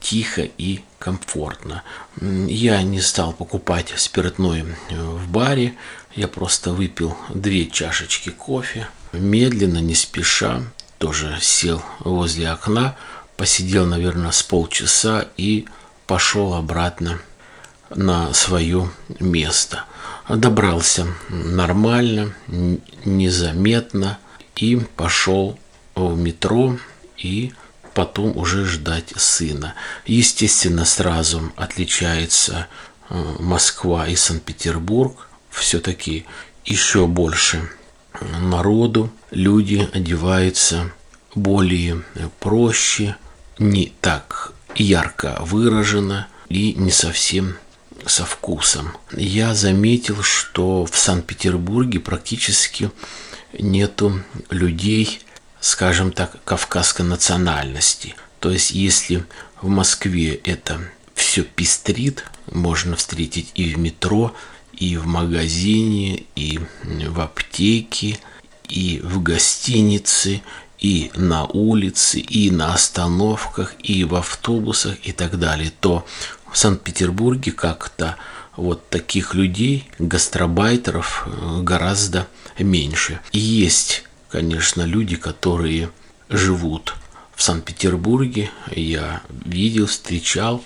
тихо 0.00 0.42
и 0.42 0.80
комфортно. 0.98 1.82
Я 2.20 2.82
не 2.82 3.00
стал 3.00 3.32
покупать 3.32 3.92
спиртное 3.96 4.64
э, 4.90 5.02
в 5.02 5.28
баре, 5.28 5.74
я 6.14 6.28
просто 6.28 6.72
выпил 6.72 7.16
две 7.28 7.66
чашечки 7.66 8.30
кофе, 8.30 8.88
медленно, 9.12 9.78
не 9.78 9.94
спеша, 9.94 10.62
тоже 10.98 11.36
сел 11.40 11.82
возле 12.00 12.48
окна, 12.48 12.96
посидел, 13.36 13.86
наверное, 13.86 14.30
с 14.30 14.42
полчаса 14.42 15.26
и 15.36 15.66
пошел 16.06 16.54
обратно 16.54 17.20
на 17.90 18.32
свое 18.32 18.90
место. 19.20 19.84
Добрался 20.28 21.06
нормально, 21.28 22.32
незаметно 23.04 24.18
и 24.56 24.76
пошел 24.96 25.58
в 25.94 26.16
метро 26.18 26.78
и 27.16 27.52
потом 27.94 28.36
уже 28.36 28.64
ждать 28.64 29.12
сына. 29.16 29.74
Естественно, 30.06 30.84
сразу 30.84 31.52
отличается 31.56 32.66
э, 33.08 33.36
Москва 33.38 34.08
и 34.08 34.16
Санкт-Петербург. 34.16 35.28
Все-таки 35.50 36.26
еще 36.64 37.06
больше 37.06 37.68
народу, 38.40 39.10
люди 39.30 39.88
одеваются 39.92 40.90
более 41.34 42.02
проще, 42.40 43.16
не 43.58 43.92
так 44.00 44.52
ярко 44.74 45.36
выражено 45.40 46.26
и 46.48 46.74
не 46.74 46.90
совсем 46.90 47.56
со 48.06 48.24
вкусом. 48.24 48.96
Я 49.12 49.54
заметил, 49.54 50.22
что 50.22 50.84
в 50.84 50.96
Санкт-Петербурге 50.96 52.00
практически 52.00 52.90
нету 53.58 54.22
людей 54.50 55.20
скажем 55.64 56.12
так, 56.12 56.44
кавказской 56.44 57.06
национальности. 57.06 58.16
То 58.38 58.50
есть, 58.50 58.72
если 58.72 59.24
в 59.62 59.68
Москве 59.68 60.34
это 60.34 60.78
все 61.14 61.42
пестрит, 61.42 62.26
можно 62.52 62.96
встретить 62.96 63.50
и 63.54 63.72
в 63.72 63.78
метро, 63.78 64.34
и 64.74 64.98
в 64.98 65.06
магазине, 65.06 66.24
и 66.36 66.60
в 66.82 67.18
аптеке, 67.18 68.18
и 68.68 69.00
в 69.02 69.22
гостинице, 69.22 70.42
и 70.78 71.10
на 71.14 71.46
улице, 71.46 72.18
и 72.18 72.50
на 72.50 72.74
остановках, 72.74 73.74
и 73.78 74.04
в 74.04 74.16
автобусах 74.16 74.96
и 75.02 75.12
так 75.12 75.38
далее, 75.38 75.72
то 75.80 76.04
в 76.52 76.58
Санкт-Петербурге 76.58 77.52
как-то 77.52 78.16
вот 78.56 78.90
таких 78.90 79.32
людей, 79.32 79.88
гастробайтеров, 79.98 81.26
э, 81.26 81.62
гораздо 81.62 82.28
меньше. 82.58 83.20
И 83.32 83.38
есть, 83.38 84.04
конечно, 84.34 84.82
люди, 84.82 85.14
которые 85.14 85.90
живут 86.28 86.96
в 87.36 87.42
Санкт-Петербурге. 87.44 88.50
Я 88.74 89.22
видел, 89.44 89.86
встречал, 89.86 90.64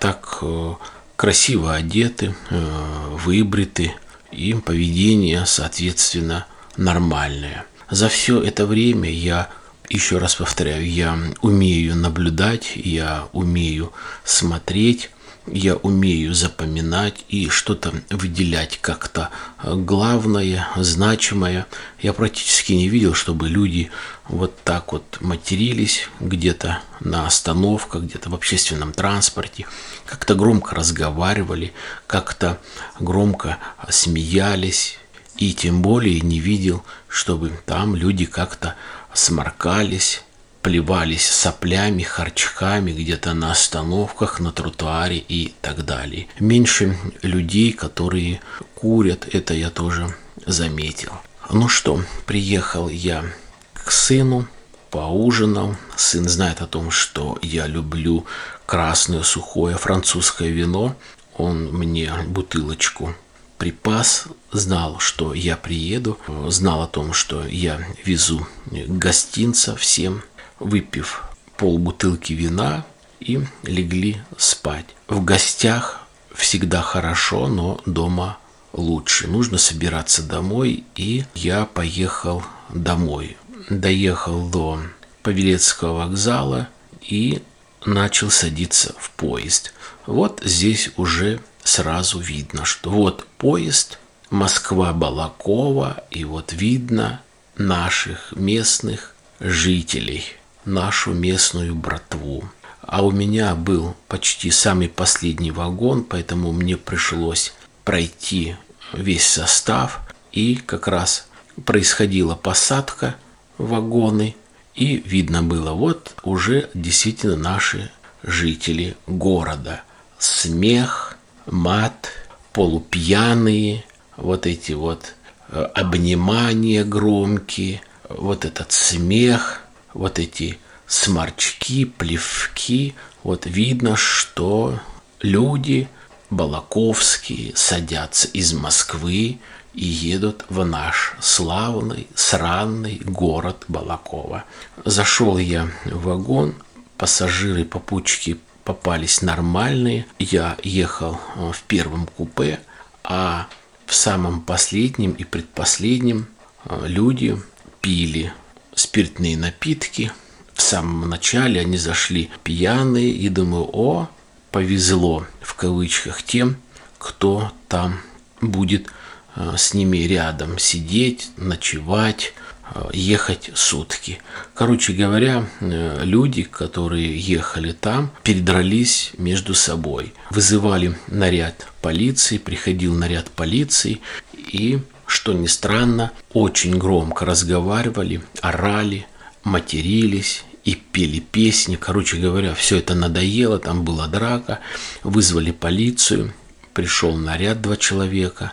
так 0.00 0.38
э, 0.42 0.74
красиво 1.14 1.72
одеты, 1.72 2.34
э, 2.50 3.16
выбриты, 3.24 3.94
им 4.32 4.60
поведение, 4.60 5.46
соответственно, 5.46 6.48
нормальное. 6.76 7.64
За 7.90 8.08
все 8.08 8.42
это 8.42 8.66
время 8.66 9.08
я 9.08 9.50
еще 9.88 10.18
раз 10.18 10.34
повторяю, 10.34 10.84
я 10.84 11.16
умею 11.42 11.94
наблюдать, 11.94 12.72
я 12.74 13.28
умею 13.32 13.92
смотреть, 14.24 15.10
я 15.52 15.76
умею 15.76 16.34
запоминать 16.34 17.24
и 17.28 17.48
что-то 17.48 17.92
выделять 18.10 18.78
как-то 18.80 19.30
главное, 19.62 20.68
значимое. 20.76 21.66
Я 22.00 22.12
практически 22.12 22.72
не 22.72 22.88
видел, 22.88 23.14
чтобы 23.14 23.48
люди 23.48 23.90
вот 24.28 24.56
так 24.62 24.92
вот 24.92 25.18
матерились 25.20 26.08
где-то 26.20 26.80
на 27.00 27.26
остановках, 27.26 28.02
где-то 28.02 28.30
в 28.30 28.34
общественном 28.34 28.92
транспорте, 28.92 29.66
как-то 30.06 30.34
громко 30.34 30.74
разговаривали, 30.74 31.72
как-то 32.06 32.58
громко 32.98 33.58
смеялись. 33.88 34.98
И 35.36 35.54
тем 35.54 35.80
более 35.80 36.20
не 36.20 36.38
видел, 36.38 36.84
чтобы 37.08 37.50
там 37.64 37.96
люди 37.96 38.26
как-то 38.26 38.76
сморкались, 39.14 40.22
плевались 40.62 41.26
соплями, 41.26 42.02
харчками 42.02 42.92
где-то 42.92 43.34
на 43.34 43.52
остановках, 43.52 44.40
на 44.40 44.52
тротуаре 44.52 45.18
и 45.18 45.54
так 45.60 45.84
далее. 45.84 46.28
Меньше 46.38 46.96
людей, 47.22 47.72
которые 47.72 48.40
курят, 48.74 49.26
это 49.32 49.54
я 49.54 49.70
тоже 49.70 50.14
заметил. 50.46 51.12
Ну 51.50 51.68
что, 51.68 52.02
приехал 52.26 52.88
я 52.88 53.24
к 53.72 53.90
сыну, 53.90 54.46
поужинал. 54.90 55.76
Сын 55.96 56.28
знает 56.28 56.60
о 56.60 56.66
том, 56.66 56.90
что 56.90 57.38
я 57.42 57.66
люблю 57.66 58.26
красное 58.66 59.22
сухое 59.22 59.76
французское 59.76 60.50
вино. 60.50 60.96
Он 61.36 61.72
мне 61.72 62.12
бутылочку 62.26 63.14
припас, 63.60 64.24
знал, 64.52 64.98
что 65.00 65.34
я 65.34 65.56
приеду, 65.56 66.18
знал 66.48 66.82
о 66.82 66.86
том, 66.86 67.12
что 67.12 67.46
я 67.46 67.78
везу 68.04 68.46
гостинца 68.70 69.76
всем, 69.76 70.22
выпив 70.60 71.24
полбутылки 71.56 72.32
вина 72.32 72.86
и 73.18 73.40
легли 73.64 74.22
спать. 74.38 74.86
В 75.08 75.24
гостях 75.24 76.00
всегда 76.34 76.80
хорошо, 76.80 77.48
но 77.48 77.80
дома 77.86 78.38
лучше. 78.72 79.26
Нужно 79.26 79.58
собираться 79.58 80.22
домой, 80.22 80.84
и 80.94 81.24
я 81.34 81.66
поехал 81.66 82.42
домой. 82.68 83.36
Доехал 83.68 84.48
до 84.48 84.80
Павелецкого 85.22 86.06
вокзала 86.06 86.68
и 87.02 87.42
начал 87.84 88.30
садиться 88.30 88.94
в 88.98 89.10
поезд. 89.10 89.72
Вот 90.06 90.40
здесь 90.44 90.90
уже 90.96 91.40
сразу 91.62 92.18
видно, 92.20 92.64
что 92.64 92.90
вот 92.90 93.26
поезд 93.38 93.98
Москва-Балакова, 94.30 96.04
и 96.10 96.24
вот 96.24 96.52
видно 96.52 97.20
наших 97.56 98.32
местных 98.32 99.14
жителей, 99.40 100.24
нашу 100.64 101.12
местную 101.12 101.74
братву. 101.74 102.44
А 102.82 103.04
у 103.04 103.10
меня 103.10 103.54
был 103.54 103.94
почти 104.08 104.50
самый 104.50 104.88
последний 104.88 105.50
вагон, 105.50 106.04
поэтому 106.04 106.52
мне 106.52 106.76
пришлось 106.76 107.52
пройти 107.84 108.56
весь 108.92 109.26
состав, 109.26 110.00
и 110.32 110.56
как 110.56 110.88
раз 110.88 111.28
происходила 111.64 112.34
посадка 112.34 113.16
вагоны, 113.58 114.34
и 114.74 114.96
видно 114.96 115.42
было, 115.42 115.72
вот 115.72 116.14
уже 116.22 116.70
действительно 116.74 117.36
наши 117.36 117.90
жители 118.22 118.96
города. 119.06 119.82
Смех, 120.18 121.16
мат, 121.46 122.10
полупьяные, 122.52 123.84
вот 124.16 124.46
эти 124.46 124.72
вот 124.72 125.14
э, 125.48 125.62
обнимания 125.74 126.84
громкие, 126.84 127.82
вот 128.08 128.44
этот 128.44 128.72
смех, 128.72 129.62
вот 129.94 130.18
эти 130.18 130.58
сморчки, 130.86 131.84
плевки. 131.84 132.94
Вот 133.22 133.46
видно, 133.46 133.96
что 133.96 134.80
люди 135.20 135.88
балаковские 136.30 137.54
садятся 137.56 138.28
из 138.28 138.52
Москвы 138.52 139.38
и 139.74 139.84
едут 139.84 140.44
в 140.48 140.64
наш 140.64 141.14
славный, 141.20 142.08
сранный 142.14 143.00
город 143.04 143.64
Балакова. 143.68 144.44
Зашел 144.84 145.38
я 145.38 145.68
в 145.84 146.04
вагон, 146.04 146.54
пассажиры, 146.96 147.64
попутчики 147.64 148.38
попались 148.64 149.22
нормальные. 149.22 150.06
Я 150.18 150.56
ехал 150.62 151.20
э, 151.36 151.52
в 151.52 151.62
первом 151.62 152.06
купе, 152.06 152.60
а 153.04 153.46
в 153.86 153.94
самом 153.94 154.40
последнем 154.40 155.12
и 155.12 155.24
предпоследнем 155.24 156.26
э, 156.64 156.84
люди 156.86 157.40
пили 157.80 158.32
спиртные 158.74 159.36
напитки. 159.36 160.12
В 160.54 160.62
самом 160.62 161.08
начале 161.08 161.60
они 161.60 161.76
зашли 161.76 162.30
пьяные 162.44 163.10
и 163.10 163.28
думаю, 163.28 163.68
о, 163.72 164.10
повезло 164.50 165.26
в 165.40 165.54
кавычках 165.54 166.22
тем, 166.22 166.56
кто 166.98 167.52
там 167.68 168.00
будет 168.40 168.88
э, 169.36 169.54
с 169.56 169.74
ними 169.74 169.98
рядом 169.98 170.58
сидеть, 170.58 171.30
ночевать, 171.36 172.34
Э, 172.72 172.88
ехать 172.92 173.50
сутки. 173.54 174.20
Короче 174.54 174.92
говоря, 174.92 175.44
э, 175.60 176.02
люди, 176.04 176.44
которые 176.44 177.18
ехали 177.18 177.72
там, 177.72 178.12
передрались 178.22 179.12
между 179.18 179.54
собой. 179.54 180.12
Вызывали 180.30 180.96
наряд 181.08 181.66
полиции, 181.82 182.38
приходил 182.38 182.94
наряд 182.94 183.28
полиции 183.30 184.00
и, 184.36 184.78
что 185.10 185.32
ни 185.32 185.46
странно, 185.46 186.12
очень 186.32 186.78
громко 186.78 187.24
разговаривали, 187.24 188.22
орали, 188.40 189.06
матерились 189.44 190.44
и 190.64 190.74
пели 190.74 191.20
песни. 191.20 191.76
Короче 191.76 192.16
говоря, 192.16 192.54
все 192.54 192.76
это 192.78 192.94
надоело, 192.94 193.58
там 193.58 193.84
была 193.84 194.06
драка, 194.06 194.60
вызвали 195.02 195.50
полицию, 195.50 196.32
пришел 196.74 197.16
наряд 197.16 197.60
два 197.60 197.76
человека, 197.76 198.52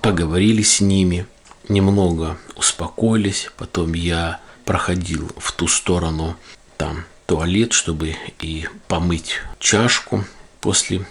поговорили 0.00 0.62
с 0.62 0.80
ними– 0.80 1.26
немного 1.70 2.36
успокоились. 2.56 3.50
Потом 3.56 3.94
я 3.94 4.40
проходил 4.64 5.30
в 5.38 5.52
ту 5.52 5.68
сторону, 5.68 6.36
там 6.76 7.04
туалет, 7.26 7.72
чтобы 7.72 8.16
и 8.40 8.66
помыть 8.88 9.40
чашку 9.58 10.24
после 10.60 11.06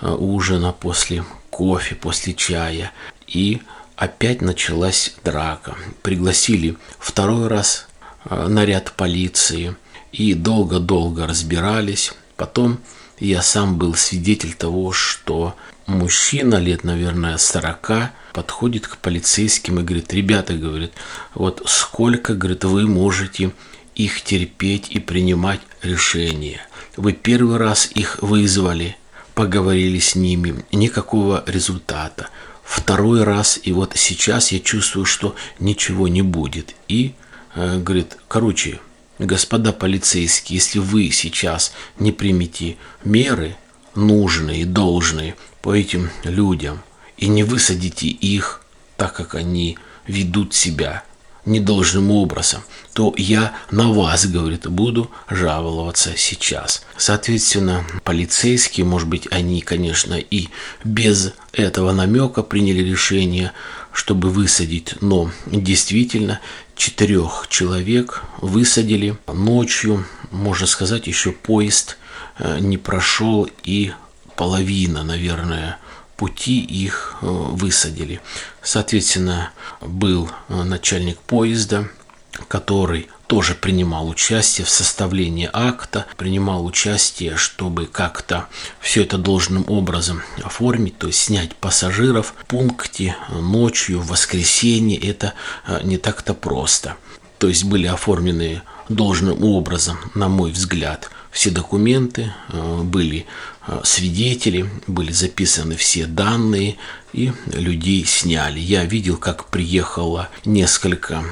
э, 0.00 0.10
ужина, 0.10 0.72
после 0.72 1.24
кофе, 1.50 1.94
после 1.94 2.34
чая. 2.34 2.92
И 3.26 3.60
опять 3.96 4.40
началась 4.42 5.14
драка. 5.24 5.76
Пригласили 6.02 6.76
второй 6.98 7.48
раз 7.48 7.86
э, 8.24 8.46
наряд 8.48 8.92
полиции 8.92 9.76
и 10.12 10.34
долго-долго 10.34 11.26
разбирались. 11.26 12.12
Потом 12.36 12.80
я 13.18 13.42
сам 13.42 13.78
был 13.78 13.94
свидетель 13.94 14.54
того, 14.54 14.92
что 14.92 15.54
мужчина 15.86 16.56
лет, 16.56 16.84
наверное, 16.84 17.36
40 17.38 18.10
подходит 18.32 18.88
к 18.88 18.96
полицейским 18.96 19.80
и 19.80 19.82
говорит, 19.82 20.12
ребята, 20.12 20.54
говорит, 20.54 20.92
вот 21.34 21.62
сколько, 21.66 22.34
говорит, 22.34 22.64
вы 22.64 22.86
можете 22.86 23.52
их 23.94 24.22
терпеть 24.22 24.88
и 24.90 24.98
принимать 24.98 25.60
решения. 25.82 26.60
Вы 26.96 27.12
первый 27.12 27.58
раз 27.58 27.90
их 27.94 28.18
вызвали, 28.22 28.96
поговорили 29.34 29.98
с 29.98 30.14
ними, 30.14 30.64
никакого 30.72 31.44
результата. 31.46 32.28
Второй 32.72 33.22
раз, 33.22 33.60
и 33.62 33.72
вот 33.72 33.92
сейчас 33.96 34.52
я 34.52 34.58
чувствую, 34.58 35.04
что 35.04 35.34
ничего 35.58 36.08
не 36.08 36.22
будет. 36.22 36.74
И 36.88 37.14
э, 37.54 37.78
говорит, 37.78 38.16
короче, 38.28 38.80
господа 39.18 39.72
полицейские, 39.72 40.56
если 40.56 40.78
вы 40.78 41.10
сейчас 41.10 41.72
не 41.98 42.12
примете 42.12 42.76
меры 43.04 43.56
нужные, 43.94 44.64
должные 44.64 45.36
по 45.60 45.74
этим 45.76 46.10
людям– 46.24 46.82
и 47.22 47.28
не 47.28 47.44
высадите 47.44 48.08
их, 48.08 48.62
так 48.96 49.14
как 49.14 49.36
они 49.36 49.78
ведут 50.08 50.54
себя 50.54 51.04
недолжным 51.44 52.10
образом, 52.10 52.62
то 52.92 53.12
я 53.16 53.54
на 53.70 53.92
вас, 53.92 54.26
говорит, 54.26 54.68
буду 54.68 55.10
жаловаться 55.28 56.16
сейчас. 56.16 56.84
Соответственно, 56.96 57.84
полицейские, 58.04 58.86
может 58.86 59.08
быть, 59.08 59.26
они, 59.30 59.60
конечно, 59.60 60.14
и 60.14 60.48
без 60.84 61.32
этого 61.52 61.92
намека 61.92 62.42
приняли 62.42 62.82
решение, 62.82 63.52
чтобы 63.92 64.30
высадить, 64.30 64.94
но 65.00 65.30
действительно 65.46 66.40
четырех 66.76 67.46
человек 67.48 68.22
высадили 68.40 69.16
ночью, 69.26 70.06
можно 70.30 70.66
сказать, 70.66 71.06
еще 71.06 71.32
поезд 71.32 71.98
э, 72.38 72.58
не 72.60 72.78
прошел 72.78 73.48
и 73.64 73.92
половина, 74.36 75.02
наверное, 75.02 75.78
пути 76.22 76.60
их 76.60 77.16
высадили. 77.20 78.20
Соответственно, 78.62 79.50
был 79.80 80.30
начальник 80.48 81.18
поезда, 81.18 81.88
который 82.46 83.08
тоже 83.26 83.56
принимал 83.56 84.08
участие 84.08 84.64
в 84.64 84.70
составлении 84.70 85.50
акта, 85.52 86.06
принимал 86.16 86.64
участие, 86.64 87.36
чтобы 87.36 87.86
как-то 87.86 88.46
все 88.78 89.02
это 89.02 89.18
должным 89.18 89.64
образом 89.66 90.22
оформить, 90.44 90.96
то 90.96 91.08
есть 91.08 91.18
снять 91.18 91.56
пассажиров 91.56 92.34
в 92.38 92.46
пункте 92.46 93.16
ночью, 93.30 93.98
в 93.98 94.06
воскресенье. 94.06 94.96
Это 94.98 95.34
э, 95.66 95.80
не 95.82 95.98
так-то 95.98 96.34
просто. 96.34 96.96
То 97.38 97.48
есть 97.48 97.64
были 97.64 97.88
оформлены 97.88 98.62
должным 98.88 99.42
образом, 99.42 99.98
на 100.14 100.28
мой 100.28 100.52
взгляд, 100.52 101.10
все 101.32 101.50
документы, 101.50 102.32
э, 102.52 102.82
были 102.82 103.20
э, 103.20 103.24
свидетели, 103.84 104.68
были 104.86 105.12
записаны 105.12 105.76
все 105.76 106.06
данные, 106.06 106.76
и 107.12 107.32
людей 107.46 108.04
сняли. 108.04 108.58
Я 108.58 108.84
видел, 108.84 109.16
как 109.16 109.46
приехало 109.46 110.28
несколько 110.44 111.22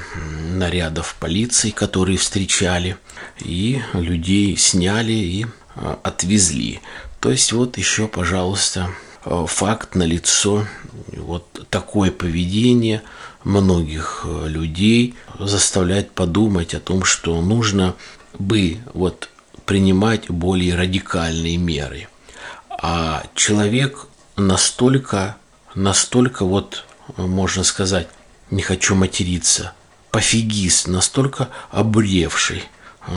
нарядов 0.49 1.15
полиции, 1.19 1.71
которые 1.71 2.17
встречали, 2.17 2.97
и 3.39 3.81
людей 3.93 4.55
сняли 4.57 5.11
и 5.11 5.45
э, 5.75 5.95
отвезли. 6.03 6.79
То 7.19 7.31
есть 7.31 7.51
вот 7.51 7.77
еще, 7.77 8.07
пожалуйста, 8.07 8.89
факт 9.23 9.95
на 9.95 10.03
лицо 10.03 10.65
вот 11.15 11.67
такое 11.69 12.11
поведение 12.11 13.03
многих 13.43 14.25
людей 14.45 15.15
заставляет 15.39 16.11
подумать 16.11 16.73
о 16.73 16.79
том, 16.79 17.03
что 17.03 17.39
нужно 17.41 17.95
бы 18.37 18.77
вот 18.93 19.29
принимать 19.65 20.29
более 20.29 20.75
радикальные 20.75 21.57
меры. 21.57 22.07
А 22.81 23.23
человек 23.35 24.07
настолько, 24.35 25.37
настолько 25.75 26.45
вот, 26.45 26.85
можно 27.15 27.63
сказать, 27.63 28.07
не 28.49 28.63
хочу 28.63 28.95
материться, 28.95 29.73
пофигист, 30.09 30.87
настолько 30.87 31.49
обревший, 31.69 32.63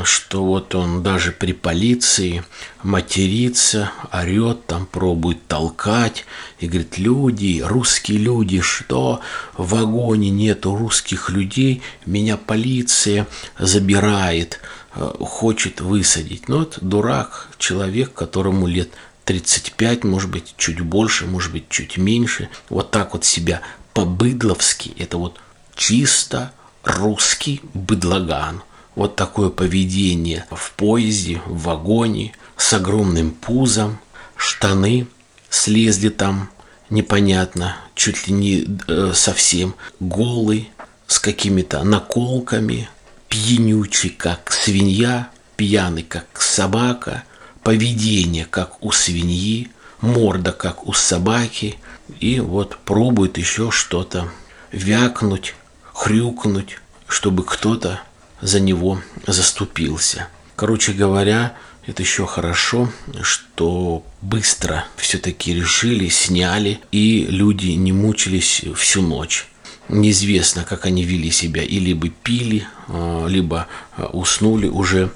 что 0.05 0.44
вот 0.44 0.74
он 0.74 1.03
даже 1.03 1.33
при 1.33 1.53
полиции 1.53 2.44
матерится, 2.83 3.90
орет, 4.12 4.66
там 4.66 4.85
пробует 4.85 5.46
толкать 5.46 6.27
и 6.59 6.66
говорит, 6.66 6.98
люди, 6.98 7.62
русские 7.64 8.18
люди, 8.18 8.61
что 8.61 9.20
в 9.57 9.70
вагоне 9.70 10.29
нету 10.29 10.77
русских 10.77 11.31
людей, 11.31 11.83
меня 12.05 12.37
полиция 12.37 13.27
забирает, 13.59 14.61
Э, 14.96 15.12
хочет 15.20 15.81
высадить. 15.81 16.48
Но 16.48 16.62
это 16.62 16.85
дурак, 16.85 17.48
человек, 17.59 18.12
которому 18.14 18.66
лет 18.66 18.90
35, 19.25 20.05
может 20.05 20.31
быть, 20.31 20.55
чуть 20.57 20.81
больше, 20.81 21.27
может 21.27 21.53
быть, 21.53 21.69
чуть 21.69 21.97
меньше. 21.97 22.49
Вот 22.69 22.91
так 22.91 23.15
вот 23.15 23.25
себя 23.25 23.63
по-быдловски, 23.93 24.95
это 24.99 25.19
вот 25.19 25.41
чисто 25.75 26.53
русский 26.83 27.61
быдлаган. 27.73 28.63
Вот 28.95 29.17
такое 29.17 29.51
поведение 29.51 30.47
в 30.51 30.73
поезде, 30.73 31.41
в 31.47 31.63
вагоне, 31.63 32.33
с 32.57 32.73
огромным 32.73 33.33
пузом, 33.33 33.99
штаны 34.37 35.09
слезли 35.51 36.11
там 36.11 36.51
непонятно, 36.91 37.77
чуть 37.95 38.29
ли 38.29 38.35
не 38.35 38.79
э, 38.87 39.13
совсем 39.15 39.75
голый, 39.99 40.71
с 41.07 41.19
какими-то 41.19 41.83
наколками, 41.83 42.89
пьянючий, 43.29 44.11
как 44.11 44.53
свинья, 44.53 45.29
пьяный, 45.57 46.03
как 46.03 46.27
собака, 46.41 47.25
поведение, 47.64 48.44
как 48.44 48.85
у 48.85 48.92
свиньи, 48.92 49.70
морда, 50.00 50.53
как 50.53 50.87
у 50.87 50.92
собаки, 50.92 51.77
и 52.20 52.38
вот 52.38 52.77
пробует 52.85 53.38
еще 53.38 53.70
что-то 53.70 54.31
вякнуть, 54.70 55.55
хрюкнуть, 55.92 56.79
чтобы 57.09 57.42
кто-то 57.42 58.00
за 58.40 58.61
него 58.61 59.00
заступился. 59.27 60.29
Короче 60.57 60.92
говоря, 60.92 61.57
это 61.87 62.03
еще 62.03 62.27
хорошо, 62.27 62.90
что 63.22 64.05
быстро 64.20 64.85
все-таки 64.96 65.55
решили, 65.55 66.09
сняли, 66.09 66.81
и 66.92 67.27
люди 67.29 67.68
не 67.68 67.92
мучились 67.92 68.62
всю 68.77 69.03
ночь. 69.03 69.48
Неизвестно, 69.88 70.64
как 70.64 70.87
они 70.87 71.05
вели 71.05 71.31
себя, 71.31 71.62
и 71.62 71.79
либо 71.79 72.09
пили, 72.09 72.66
а, 72.88 73.27
либо 73.27 73.66
а, 73.96 74.07
уснули 74.07 74.66
уже 74.66 75.12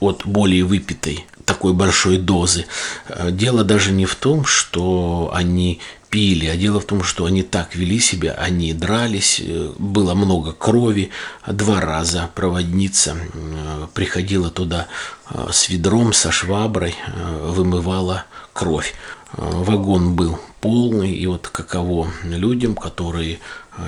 от 0.00 0.26
более 0.26 0.64
выпитой 0.64 1.26
такой 1.48 1.72
большой 1.72 2.18
дозы. 2.18 2.66
А, 3.08 3.30
дело 3.30 3.64
даже 3.64 3.90
не 3.90 4.04
в 4.04 4.14
том, 4.14 4.44
что 4.44 5.30
они 5.32 5.80
пили, 6.10 6.46
а 6.46 6.56
дело 6.56 6.78
в 6.80 6.84
том, 6.84 7.02
что 7.02 7.24
они 7.24 7.42
так 7.42 7.74
вели 7.74 7.98
себя, 7.98 8.32
они 8.32 8.72
дрались, 8.72 9.40
э, 9.40 9.72
было 9.78 10.14
много 10.14 10.52
крови. 10.52 11.10
Два 11.46 11.80
раза 11.80 12.30
проводница 12.34 13.16
приходила 13.94 14.50
туда 14.50 14.86
с 15.50 15.68
ведром, 15.68 16.12
со 16.12 16.30
шваброй, 16.30 16.94
вымывала 17.42 18.24
кровь. 18.54 18.94
Вагон 19.32 20.14
был 20.14 20.38
полный, 20.60 21.12
и 21.12 21.26
вот 21.26 21.48
каково 21.48 22.10
людям, 22.24 22.74
которые 22.74 23.38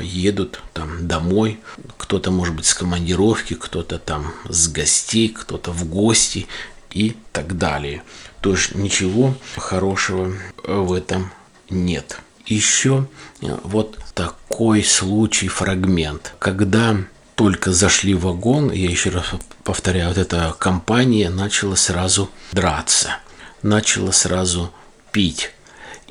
едут 0.02 0.60
там 0.74 1.08
домой, 1.08 1.60
кто-то 1.96 2.30
может 2.30 2.54
быть 2.54 2.66
с 2.66 2.74
командировки, 2.74 3.54
кто-то 3.54 3.98
там 3.98 4.32
с 4.48 4.68
гостей, 4.68 5.28
кто-то 5.28 5.72
в 5.72 5.88
гости 5.88 6.46
и 6.92 7.16
так 7.32 7.56
далее. 7.58 8.02
То 8.40 8.52
есть 8.52 8.74
ничего 8.74 9.34
хорошего 9.56 10.32
в 10.64 10.92
этом 10.92 11.30
нет. 11.68 12.20
Еще 12.46 13.06
э, 13.42 13.56
вот 13.62 13.98
такой 14.14 14.82
случай, 14.82 15.48
фрагмент, 15.48 16.34
когда 16.38 16.96
только 17.36 17.72
зашли 17.72 18.14
в 18.14 18.22
вагон, 18.22 18.70
я 18.72 18.90
еще 18.90 19.10
раз 19.10 19.26
повторяю, 19.64 20.08
вот 20.08 20.18
эта 20.18 20.54
компания 20.58 21.30
начала 21.30 21.74
сразу 21.74 22.28
драться, 22.52 23.16
начала 23.62 24.12
сразу 24.12 24.72
пить. 25.12 25.52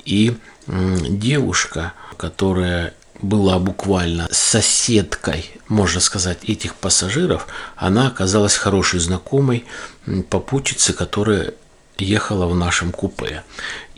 И 0.06 0.36
девушка, 0.68 1.94
которая 2.18 2.94
была 3.22 3.60
буквально 3.60 4.28
соседкой, 4.32 5.52
можно 5.68 6.00
сказать, 6.00 6.40
этих 6.44 6.76
пассажиров, 6.76 7.48
она 7.76 8.08
оказалась 8.08 8.56
хорошей 8.56 9.00
знакомой 9.00 9.66
попутчицы, 10.30 10.94
которая 10.94 11.54
ехала 11.98 12.46
в 12.48 12.56
нашем 12.56 12.92
купе. 12.92 13.44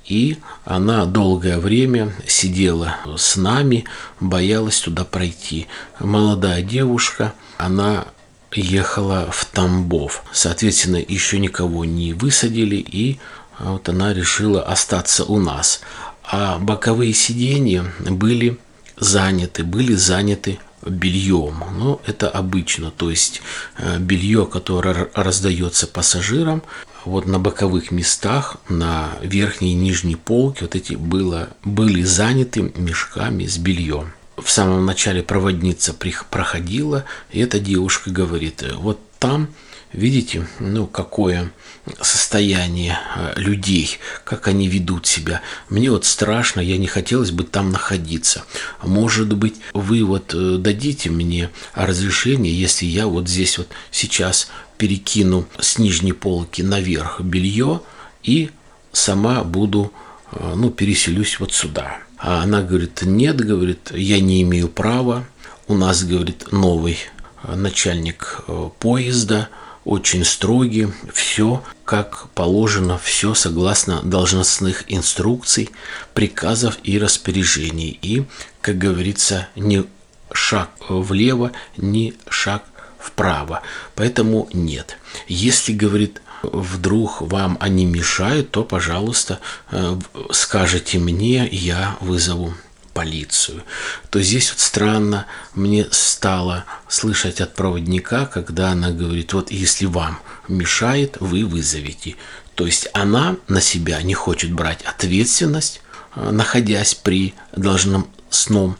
И 0.05 0.39
она 0.65 1.05
долгое 1.05 1.59
время 1.59 2.13
сидела 2.27 2.97
с 3.15 3.35
нами, 3.37 3.85
боялась 4.19 4.79
туда 4.79 5.05
пройти. 5.05 5.67
Молодая 5.99 6.61
девушка, 6.63 7.33
она 7.57 8.07
ехала 8.51 9.29
в 9.31 9.45
Тамбов. 9.45 10.23
Соответственно, 10.33 10.97
еще 10.97 11.39
никого 11.39 11.85
не 11.85 12.13
высадили, 12.13 12.75
и 12.75 13.19
вот 13.59 13.87
она 13.87 14.13
решила 14.13 14.63
остаться 14.63 15.23
у 15.23 15.39
нас. 15.39 15.81
А 16.23 16.57
боковые 16.57 17.13
сиденья 17.13 17.85
были 17.99 18.57
заняты, 19.01 19.63
были 19.63 19.95
заняты 19.95 20.59
бельем. 20.85 21.63
Ну, 21.77 21.99
это 22.05 22.29
обычно, 22.29 22.91
то 22.91 23.09
есть 23.09 23.41
э, 23.77 23.97
белье, 23.99 24.45
которое 24.45 25.09
раздается 25.13 25.87
пассажирам, 25.87 26.63
вот 27.03 27.25
на 27.25 27.39
боковых 27.39 27.91
местах, 27.91 28.57
на 28.69 29.09
верхней 29.21 29.73
и 29.73 29.75
нижней 29.75 30.15
полке, 30.15 30.65
вот 30.65 30.75
эти 30.75 30.93
было, 30.93 31.49
были 31.63 32.03
заняты 32.03 32.71
мешками 32.75 33.45
с 33.45 33.57
бельем. 33.57 34.13
В 34.37 34.49
самом 34.49 34.85
начале 34.85 35.23
проводница 35.23 35.95
проходила, 36.29 37.05
и 37.31 37.39
эта 37.39 37.59
девушка 37.59 38.11
говорит, 38.11 38.63
вот 38.75 38.99
там 39.19 39.49
Видите, 39.93 40.47
ну, 40.59 40.87
какое 40.87 41.51
состояние 41.99 42.97
э, 43.15 43.33
людей, 43.35 43.97
как 44.23 44.47
они 44.47 44.69
ведут 44.69 45.05
себя. 45.05 45.41
Мне 45.69 45.91
вот 45.91 46.05
страшно, 46.05 46.61
я 46.61 46.77
не 46.77 46.87
хотелось 46.87 47.31
бы 47.31 47.43
там 47.43 47.71
находиться. 47.71 48.45
Может 48.81 49.33
быть, 49.35 49.55
вы 49.73 50.05
вот 50.05 50.33
э, 50.33 50.57
дадите 50.57 51.09
мне 51.09 51.49
разрешение, 51.73 52.57
если 52.57 52.85
я 52.85 53.05
вот 53.07 53.27
здесь 53.27 53.57
вот 53.57 53.67
сейчас 53.91 54.49
перекину 54.77 55.45
с 55.59 55.77
нижней 55.77 56.13
полки 56.13 56.61
наверх 56.61 57.19
белье 57.19 57.81
и 58.23 58.49
сама 58.93 59.43
буду, 59.43 59.91
э, 60.31 60.53
ну, 60.55 60.69
переселюсь 60.69 61.37
вот 61.41 61.51
сюда. 61.51 61.97
А 62.17 62.43
она 62.43 62.61
говорит, 62.61 63.01
нет, 63.01 63.41
говорит, 63.41 63.91
я 63.93 64.21
не 64.21 64.41
имею 64.43 64.69
права. 64.69 65.25
У 65.67 65.75
нас, 65.75 66.03
говорит, 66.03 66.53
новый 66.53 66.97
начальник 67.43 68.45
поезда– 68.79 69.49
очень 69.85 70.23
строгий, 70.23 70.87
все 71.13 71.63
как 71.85 72.29
положено, 72.29 72.97
все 72.97 73.33
согласно 73.33 74.01
должностных 74.03 74.85
инструкций, 74.87 75.69
приказов 76.13 76.77
и 76.83 76.97
распоряжений. 76.97 77.97
И, 78.01 78.23
как 78.61 78.77
говорится, 78.77 79.47
не 79.55 79.85
шаг 80.31 80.69
влево, 80.87 81.51
ни 81.77 82.13
шаг 82.29 82.63
вправо. 82.97 83.61
Поэтому 83.95 84.47
нет. 84.53 84.97
Если, 85.27 85.73
говорит, 85.73 86.21
вдруг 86.43 87.21
вам 87.21 87.57
они 87.59 87.85
мешают, 87.85 88.51
то, 88.51 88.63
пожалуйста, 88.63 89.39
э, 89.71 89.97
скажите 90.31 90.99
мне, 90.99 91.47
я 91.51 91.97
вызову 91.99 92.53
полицию. 92.93 93.63
То 94.09 94.21
здесь 94.21 94.49
вот 94.51 94.59
странно 94.59 95.25
мне 95.53 95.87
стало 95.91 96.65
слышать 96.87 97.41
от 97.41 97.53
проводника, 97.55 98.25
когда 98.25 98.71
она 98.71 98.91
говорит, 98.91 99.33
вот 99.33 99.51
если 99.51 99.85
вам 99.85 100.19
мешает, 100.47 101.17
вы 101.19 101.45
вызовете. 101.45 102.15
То 102.55 102.65
есть 102.65 102.87
она 102.93 103.37
на 103.47 103.61
себя 103.61 104.01
не 104.01 104.13
хочет 104.13 104.51
брать 104.51 104.81
ответственность, 104.83 105.81
э, 106.15 106.29
находясь 106.31 106.93
при 106.93 107.33
должном 107.55 108.09
сном 108.29 108.77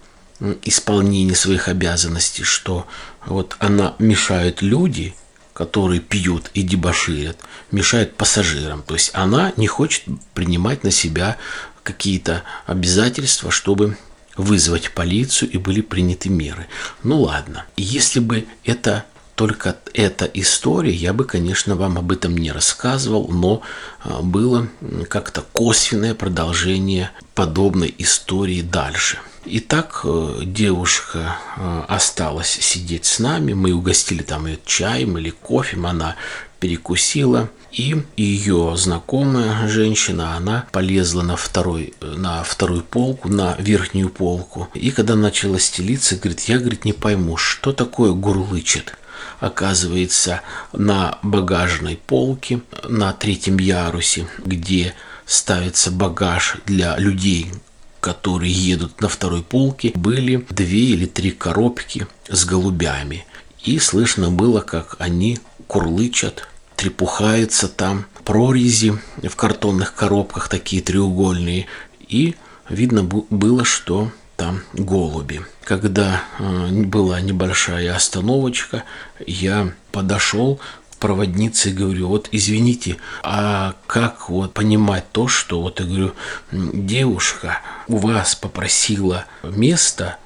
исполнении 0.63 1.33
своих 1.33 1.67
обязанностей, 1.67 2.43
что 2.43 2.87
вот 3.25 3.55
она 3.59 3.95
мешает 3.99 4.61
люди, 4.61 5.13
которые 5.53 5.99
пьют 5.99 6.49
и 6.53 6.63
дебоширят, 6.63 7.37
мешает 7.71 8.15
пассажирам. 8.15 8.81
То 8.81 8.95
есть 8.95 9.11
она 9.13 9.53
не 9.57 9.67
хочет 9.67 10.03
принимать 10.33 10.83
на 10.83 10.91
себя 10.91 11.37
какие-то 11.83 12.43
обязательства, 12.65 13.51
чтобы 13.51 13.97
вызвать 14.37 14.91
полицию 14.91 15.51
и 15.51 15.57
были 15.57 15.81
приняты 15.81 16.29
меры. 16.29 16.67
Ну 17.03 17.21
ладно, 17.21 17.65
если 17.77 18.19
бы 18.19 18.45
это 18.63 19.05
только 19.35 19.77
эта 19.93 20.25
история, 20.25 20.93
я 20.93 21.13
бы, 21.13 21.25
конечно, 21.25 21.75
вам 21.75 21.97
об 21.97 22.11
этом 22.11 22.37
не 22.37 22.51
рассказывал, 22.51 23.27
но 23.29 23.61
а, 24.03 24.21
было 24.21 24.67
как-то 25.09 25.43
косвенное 25.53 26.13
продолжение 26.13 27.11
подобной 27.33 27.93
истории 27.97 28.61
дальше. 28.61 29.17
Итак, 29.45 30.01
э, 30.03 30.41
девушка 30.43 31.37
э, 31.57 31.83
осталась 31.87 32.51
сидеть 32.51 33.05
с 33.05 33.17
нами, 33.17 33.53
мы 33.53 33.73
угостили 33.73 34.21
там 34.21 34.45
ее 34.45 34.59
чаем 34.63 35.17
или 35.17 35.31
кофе, 35.31 35.77
она 35.83 36.15
перекусила, 36.59 37.49
и 37.71 38.03
ее 38.17 38.73
знакомая 38.75 39.67
женщина, 39.67 40.35
она 40.35 40.65
полезла 40.71 41.21
на, 41.21 41.35
второй, 41.35 41.93
на 42.01 42.43
вторую 42.43 42.83
полку, 42.83 43.29
на 43.29 43.55
верхнюю 43.57 44.09
полку. 44.09 44.69
И 44.73 44.91
когда 44.91 45.15
начала 45.15 45.59
стелиться, 45.59 46.15
говорит, 46.15 46.41
я, 46.41 46.59
говорит, 46.59 46.85
не 46.85 46.93
пойму, 46.93 47.37
что 47.37 47.71
такое 47.71 48.11
гурлычет 48.11 48.97
оказывается 49.39 50.41
на 50.71 51.17
багажной 51.23 51.97
полке 51.97 52.61
на 52.87 53.11
третьем 53.11 53.57
ярусе, 53.57 54.27
где 54.37 54.93
ставится 55.25 55.91
багаж 55.91 56.57
для 56.65 56.97
людей, 56.97 57.51
которые 57.99 58.51
едут 58.51 59.01
на 59.01 59.09
второй 59.09 59.41
полке, 59.41 59.91
были 59.95 60.45
две 60.49 60.79
или 60.79 61.05
три 61.05 61.31
коробки 61.31 62.07
с 62.29 62.45
голубями. 62.45 63.25
И 63.63 63.79
слышно 63.79 64.29
было, 64.29 64.61
как 64.61 64.95
они 64.99 65.39
курлычат, 65.67 66.47
трепухаются 66.81 67.67
там, 67.67 68.07
прорези 68.25 68.97
в 69.21 69.35
картонных 69.35 69.93
коробках 69.93 70.49
такие 70.49 70.81
треугольные. 70.81 71.67
И 71.99 72.35
видно 72.69 73.03
было, 73.03 73.63
что 73.63 74.11
там 74.35 74.61
голуби. 74.73 75.41
Когда 75.63 76.23
э, 76.39 76.69
была 76.71 77.21
небольшая 77.21 77.95
остановочка, 77.95 78.83
я 79.27 79.71
подошел 79.91 80.59
к 80.89 80.95
проводнице 80.97 81.69
и 81.69 81.73
говорю, 81.73 82.07
вот 82.07 82.29
извините, 82.31 82.97
а 83.21 83.75
как 83.85 84.31
вот 84.31 84.55
понимать 84.55 85.05
то, 85.11 85.27
что 85.27 85.61
вот 85.61 85.79
я 85.81 85.85
говорю, 85.85 86.13
девушка 86.51 87.59
у 87.87 87.97
вас 87.97 88.33
попросила 88.33 89.25
место 89.43 90.17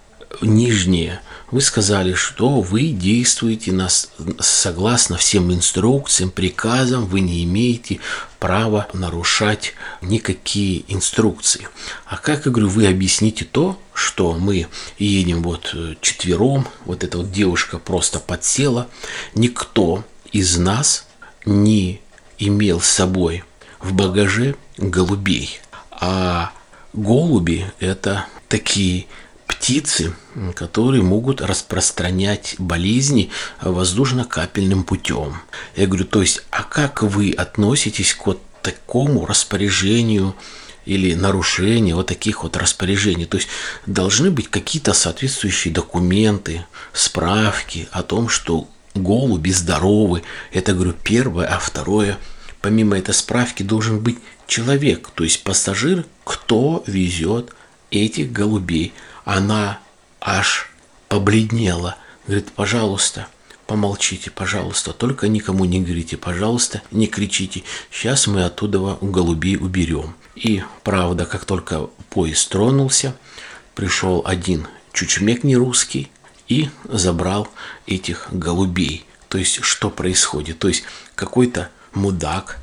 нижнее, 0.42 1.20
вы 1.52 1.62
сказали, 1.62 2.14
что 2.14 2.62
вы 2.62 2.88
действуете 2.88 3.72
нас 3.72 4.10
согласно 4.40 5.18
всем 5.18 5.54
инструкциям, 5.54 6.32
приказам, 6.32 7.06
вы 7.06 7.20
не 7.20 7.44
имеете 7.44 8.00
права 8.40 8.88
нарушать 8.94 9.74
никакие 10.02 10.84
инструкции. 10.88 11.68
А 12.06 12.18
как, 12.18 12.46
я 12.46 12.52
говорю, 12.52 12.70
вы 12.70 12.88
объясните 12.88 13.46
то, 13.46 13.80
что 13.94 14.34
мы 14.34 14.68
едем 14.98 15.44
вот 15.44 15.72
э, 15.74 15.96
четвером, 16.02 16.68
вот 16.86 17.04
эта 17.04 17.18
вот 17.20 17.32
девушка 17.32 17.78
просто 17.78 18.20
подсела, 18.20 18.88
никто 19.34 20.04
из 20.32 20.58
нас 20.58 21.08
не 21.46 22.02
имел 22.38 22.82
с 22.82 22.90
собой 22.90 23.44
в 23.80 23.94
багаже 23.94 24.56
голубей. 24.78 25.60
А 25.92 26.52
голуби– 26.94 27.72
это 27.80 28.26
такие 28.48 29.08
птицы, 29.48 30.14
которые 30.56 31.02
могут 31.04 31.42
распространять 31.42 32.56
болезни 32.58 33.30
воздушно-капельным 33.62 34.84
путем. 34.84 35.36
Я 35.76 35.88
говорю, 35.88 36.06
то 36.06 36.22
есть, 36.22 36.44
а 36.52 36.64
как 36.64 37.04
вы 37.04 37.32
относитесь 37.32 38.14
к 38.14 38.26
вот 38.28 38.42
такому 38.62 39.26
распоряжению 39.26 40.36
или 40.86 41.14
нарушению 41.14 41.98
вот 41.98 42.08
таких 42.08 42.44
вот 42.44 42.58
распоряжений? 42.58 43.26
То 43.26 43.38
есть, 43.38 43.50
должны 43.86 44.32
быть 44.32 44.50
какие-то 44.50 44.94
соответствующие 44.94 45.74
документы, 45.74 46.66
справки 46.94 47.88
о 47.92 48.04
том, 48.04 48.30
что 48.30 48.68
голуби 48.94 49.52
здоровы. 49.52 50.24
Это, 50.52 50.74
говорю, 50.74 50.94
первое. 51.04 51.48
А 51.48 51.60
второе, 51.60 52.18
помимо 52.62 52.98
этой 52.98 53.14
справки, 53.14 53.64
должен 53.64 54.00
быть 54.00 54.18
человек, 54.48 55.10
то 55.14 55.24
есть 55.24 55.44
пассажир, 55.44 56.06
кто 56.24 56.84
везет 56.88 57.52
этих 57.92 58.32
голубей 58.32 58.94
она 59.26 59.80
аж 60.22 60.72
побледнела. 61.10 61.98
Говорит, 62.26 62.52
пожалуйста, 62.54 63.28
помолчите, 63.68 64.32
пожалуйста, 64.32 64.94
только 64.94 65.28
никому 65.28 65.66
не 65.66 65.82
говорите, 65.82 66.16
пожалуйста, 66.16 66.82
не 66.92 67.08
кричите. 67.08 67.64
Сейчас 67.92 68.28
мы 68.28 68.46
оттуда 68.46 68.98
голубей 69.02 69.58
уберем. 69.58 70.16
И 70.36 70.64
правда, 70.84 71.26
как 71.26 71.46
только 71.46 71.90
поезд 72.10 72.50
тронулся, 72.50 73.16
пришел 73.74 74.22
один 74.26 74.68
чучмек 74.94 75.44
не 75.44 75.58
русский 75.58 76.10
и 76.48 76.70
забрал 76.86 77.48
этих 77.86 78.28
голубей. 78.32 79.06
То 79.30 79.38
есть, 79.38 79.64
что 79.64 79.90
происходит? 79.90 80.60
То 80.60 80.68
есть, 80.68 80.84
какой-то 81.16 81.70
мудак, 81.94 82.60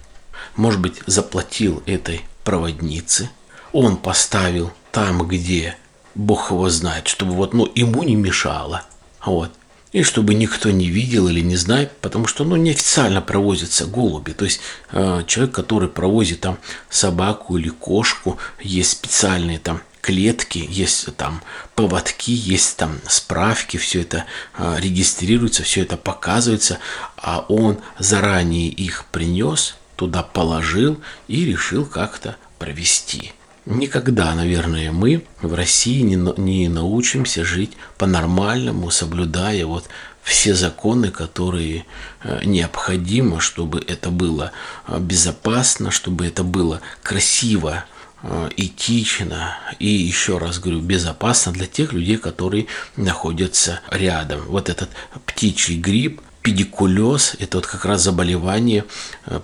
может 0.57 0.81
быть, 0.81 1.03
заплатил 1.07 1.83
этой 1.87 2.23
проводнице, 2.45 3.31
он 3.73 3.97
поставил 3.97 4.73
там, 4.91 5.27
где 5.27 5.77
бог 6.15 6.51
его 6.51 6.69
знает, 6.69 7.09
чтобы 7.09 7.33
вот, 7.33 7.55
ну, 7.55 7.71
ему 7.75 8.03
не 8.03 8.15
мешало. 8.15 8.83
Вот. 9.25 9.51
И 9.93 10.03
чтобы 10.03 10.35
никто 10.35 10.71
не 10.71 10.89
видел 10.89 11.29
или 11.29 11.41
не 11.41 11.57
знает, 11.57 11.93
потому 12.01 12.27
что, 12.27 12.45
ну, 12.45 12.57
неофициально 12.57 13.21
провозятся 13.21 13.85
голуби. 13.85 14.33
То 14.33 14.47
есть 14.47 14.61
э, 14.91 15.23
человек, 15.27 15.55
который 15.55 15.89
провозит 15.89 16.41
там 16.41 16.59
собаку 16.89 17.59
или 17.59 17.69
кошку, 17.69 18.39
есть 18.59 18.93
специальные 18.93 19.59
там 19.59 19.83
клетки, 20.01 20.67
есть 20.69 21.15
там 21.17 21.43
поводки, 21.75 22.33
есть 22.33 22.77
там 22.79 23.01
справки, 23.07 23.77
все 23.77 24.01
это 24.01 24.25
э, 24.57 24.77
регистрируется, 24.81 25.63
все 25.63 25.83
это 25.83 25.99
показывается, 25.99 26.79
а 27.17 27.45
он 27.49 27.79
заранее 27.99 28.69
их 28.69 29.05
принес, 29.13 29.77
туда 29.97 30.23
положил 30.23 31.01
и 31.29 31.45
решил 31.45 31.85
как-то 31.85 32.37
провести. 32.59 33.33
Никогда, 33.65 34.35
наверное, 34.35 34.91
мы 34.91 35.25
в 35.41 35.55
России 35.55 36.01
не, 36.01 36.17
не 36.41 36.69
научимся 36.69 37.45
жить 37.45 37.73
по-нормальному, 37.97 38.91
соблюдая 38.91 39.67
вот 39.67 39.89
все 40.23 40.55
законы, 40.55 41.13
которые 41.13 41.85
э, 42.25 42.41
необходимо, 42.45 43.41
чтобы 43.41 43.81
это 43.87 44.11
было 44.11 44.51
э, 44.89 44.99
безопасно, 44.99 45.93
чтобы 45.93 46.27
это 46.27 46.43
было 46.43 46.81
красиво, 47.05 47.85
э, 48.25 48.51
этично 48.57 49.57
и 49.79 49.87
еще 49.87 50.39
раз 50.39 50.59
говорю 50.59 50.81
безопасно 50.81 51.53
для 51.53 51.67
тех 51.67 51.93
людей, 51.93 52.17
которые 52.17 52.67
находятся 52.97 53.81
рядом. 53.91 54.43
Вот 54.47 54.71
этот 54.71 54.91
птичий 55.25 55.79
грипп, 55.79 56.21
педикулез– 56.43 57.37
это 57.39 57.59
вот 57.59 57.67
как 57.69 57.85
раз 57.85 58.03
заболевание 58.03 58.85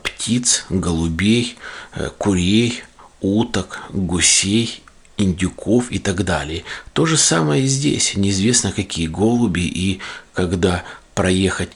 птиц, 0.02 0.64
голубей, 0.68 1.56
курей, 2.18 2.82
уток, 3.20 3.80
гусей, 3.90 4.82
индюков 5.16 5.90
и 5.90 5.98
так 5.98 6.24
далее. 6.24 6.64
То 6.92 7.04
же 7.06 7.16
самое 7.16 7.64
и 7.64 7.66
здесь. 7.66 8.16
Неизвестно, 8.16 8.72
какие 8.72 9.08
голуби, 9.08 9.60
и 9.60 10.00
когда 10.32 10.84
проехать 11.14 11.70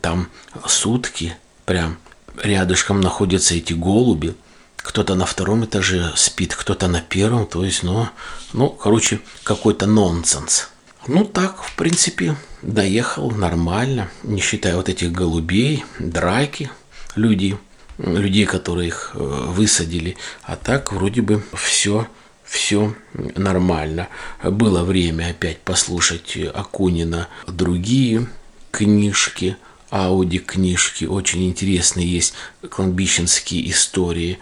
там 0.00 0.28
сутки, 0.66 1.36
прям 1.66 1.98
рядышком 2.42 3.00
находятся 3.00 3.54
эти 3.54 3.72
голуби, 3.72 4.34
кто-то 4.76 5.16
на 5.16 5.26
втором 5.26 5.64
этаже 5.64 6.12
спит, 6.16 6.54
кто-то 6.54 6.88
на 6.88 7.00
первом, 7.00 7.46
то 7.46 7.64
есть, 7.64 7.82
ну, 7.82 8.08
ну, 8.52 8.70
короче, 8.70 9.20
какой-то 9.42 9.86
нонсенс. 9.86 10.70
Ну 11.06 11.24
так, 11.24 11.62
в 11.62 11.74
принципе, 11.74 12.36
доехал 12.62 13.30
нормально, 13.30 14.10
не 14.22 14.40
считая 14.40 14.76
вот 14.76 14.88
этих 14.88 15.12
голубей, 15.12 15.84
драки, 15.98 16.70
люди 17.16 17.58
людей, 17.98 18.46
которые 18.46 18.88
их 18.88 19.12
э, 19.14 19.18
высадили. 19.18 20.16
А 20.42 20.56
так 20.56 20.92
вроде 20.92 21.22
бы 21.22 21.42
все 21.54 22.06
все 22.44 22.94
нормально. 23.12 24.08
Было 24.42 24.82
время 24.82 25.30
опять 25.30 25.58
послушать 25.58 26.38
Акунина 26.54 27.28
другие 27.46 28.26
книжки 28.70 29.56
аудиокнижки. 29.90 31.04
Очень 31.04 31.46
интересные 31.46 32.10
есть 32.10 32.34
кладбищенские 32.68 33.70
истории. 33.70 34.38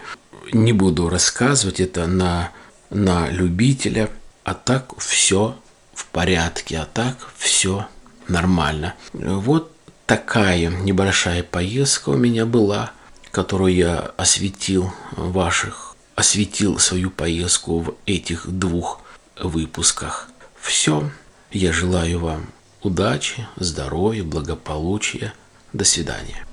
Не 0.53 0.73
буду 0.73 1.09
рассказывать 1.09 1.79
это 1.79 2.07
на, 2.07 2.51
на 2.89 3.29
любителя. 3.29 4.09
А 4.43 4.53
так 4.53 4.97
все 4.99 5.57
в 5.93 6.05
порядке, 6.05 6.77
а 6.77 6.85
так 6.85 7.17
все 7.37 7.87
нормально. 8.29 8.95
Вот 9.13 9.73
такая 10.05 10.69
небольшая 10.69 11.43
поездка 11.43 12.09
у 12.09 12.17
меня 12.17 12.45
была, 12.45 12.91
которую 13.37 13.75
я 13.75 14.13
осветил 14.17 14.91
ваших, 15.11 15.95
осветил 16.15 16.79
свою 16.79 17.11
поездку 17.11 17.81
в 17.81 17.93
этих 18.07 18.47
двух 18.47 18.99
выпусках. 19.39 20.29
Все. 20.59 21.11
Я 21.51 21.71
желаю 21.71 22.17
вам 22.17 22.47
удачи, 22.81 23.47
здоровья, 23.57 24.23
благополучия. 24.23 25.35
До 25.71 25.85
свидания. 25.85 26.47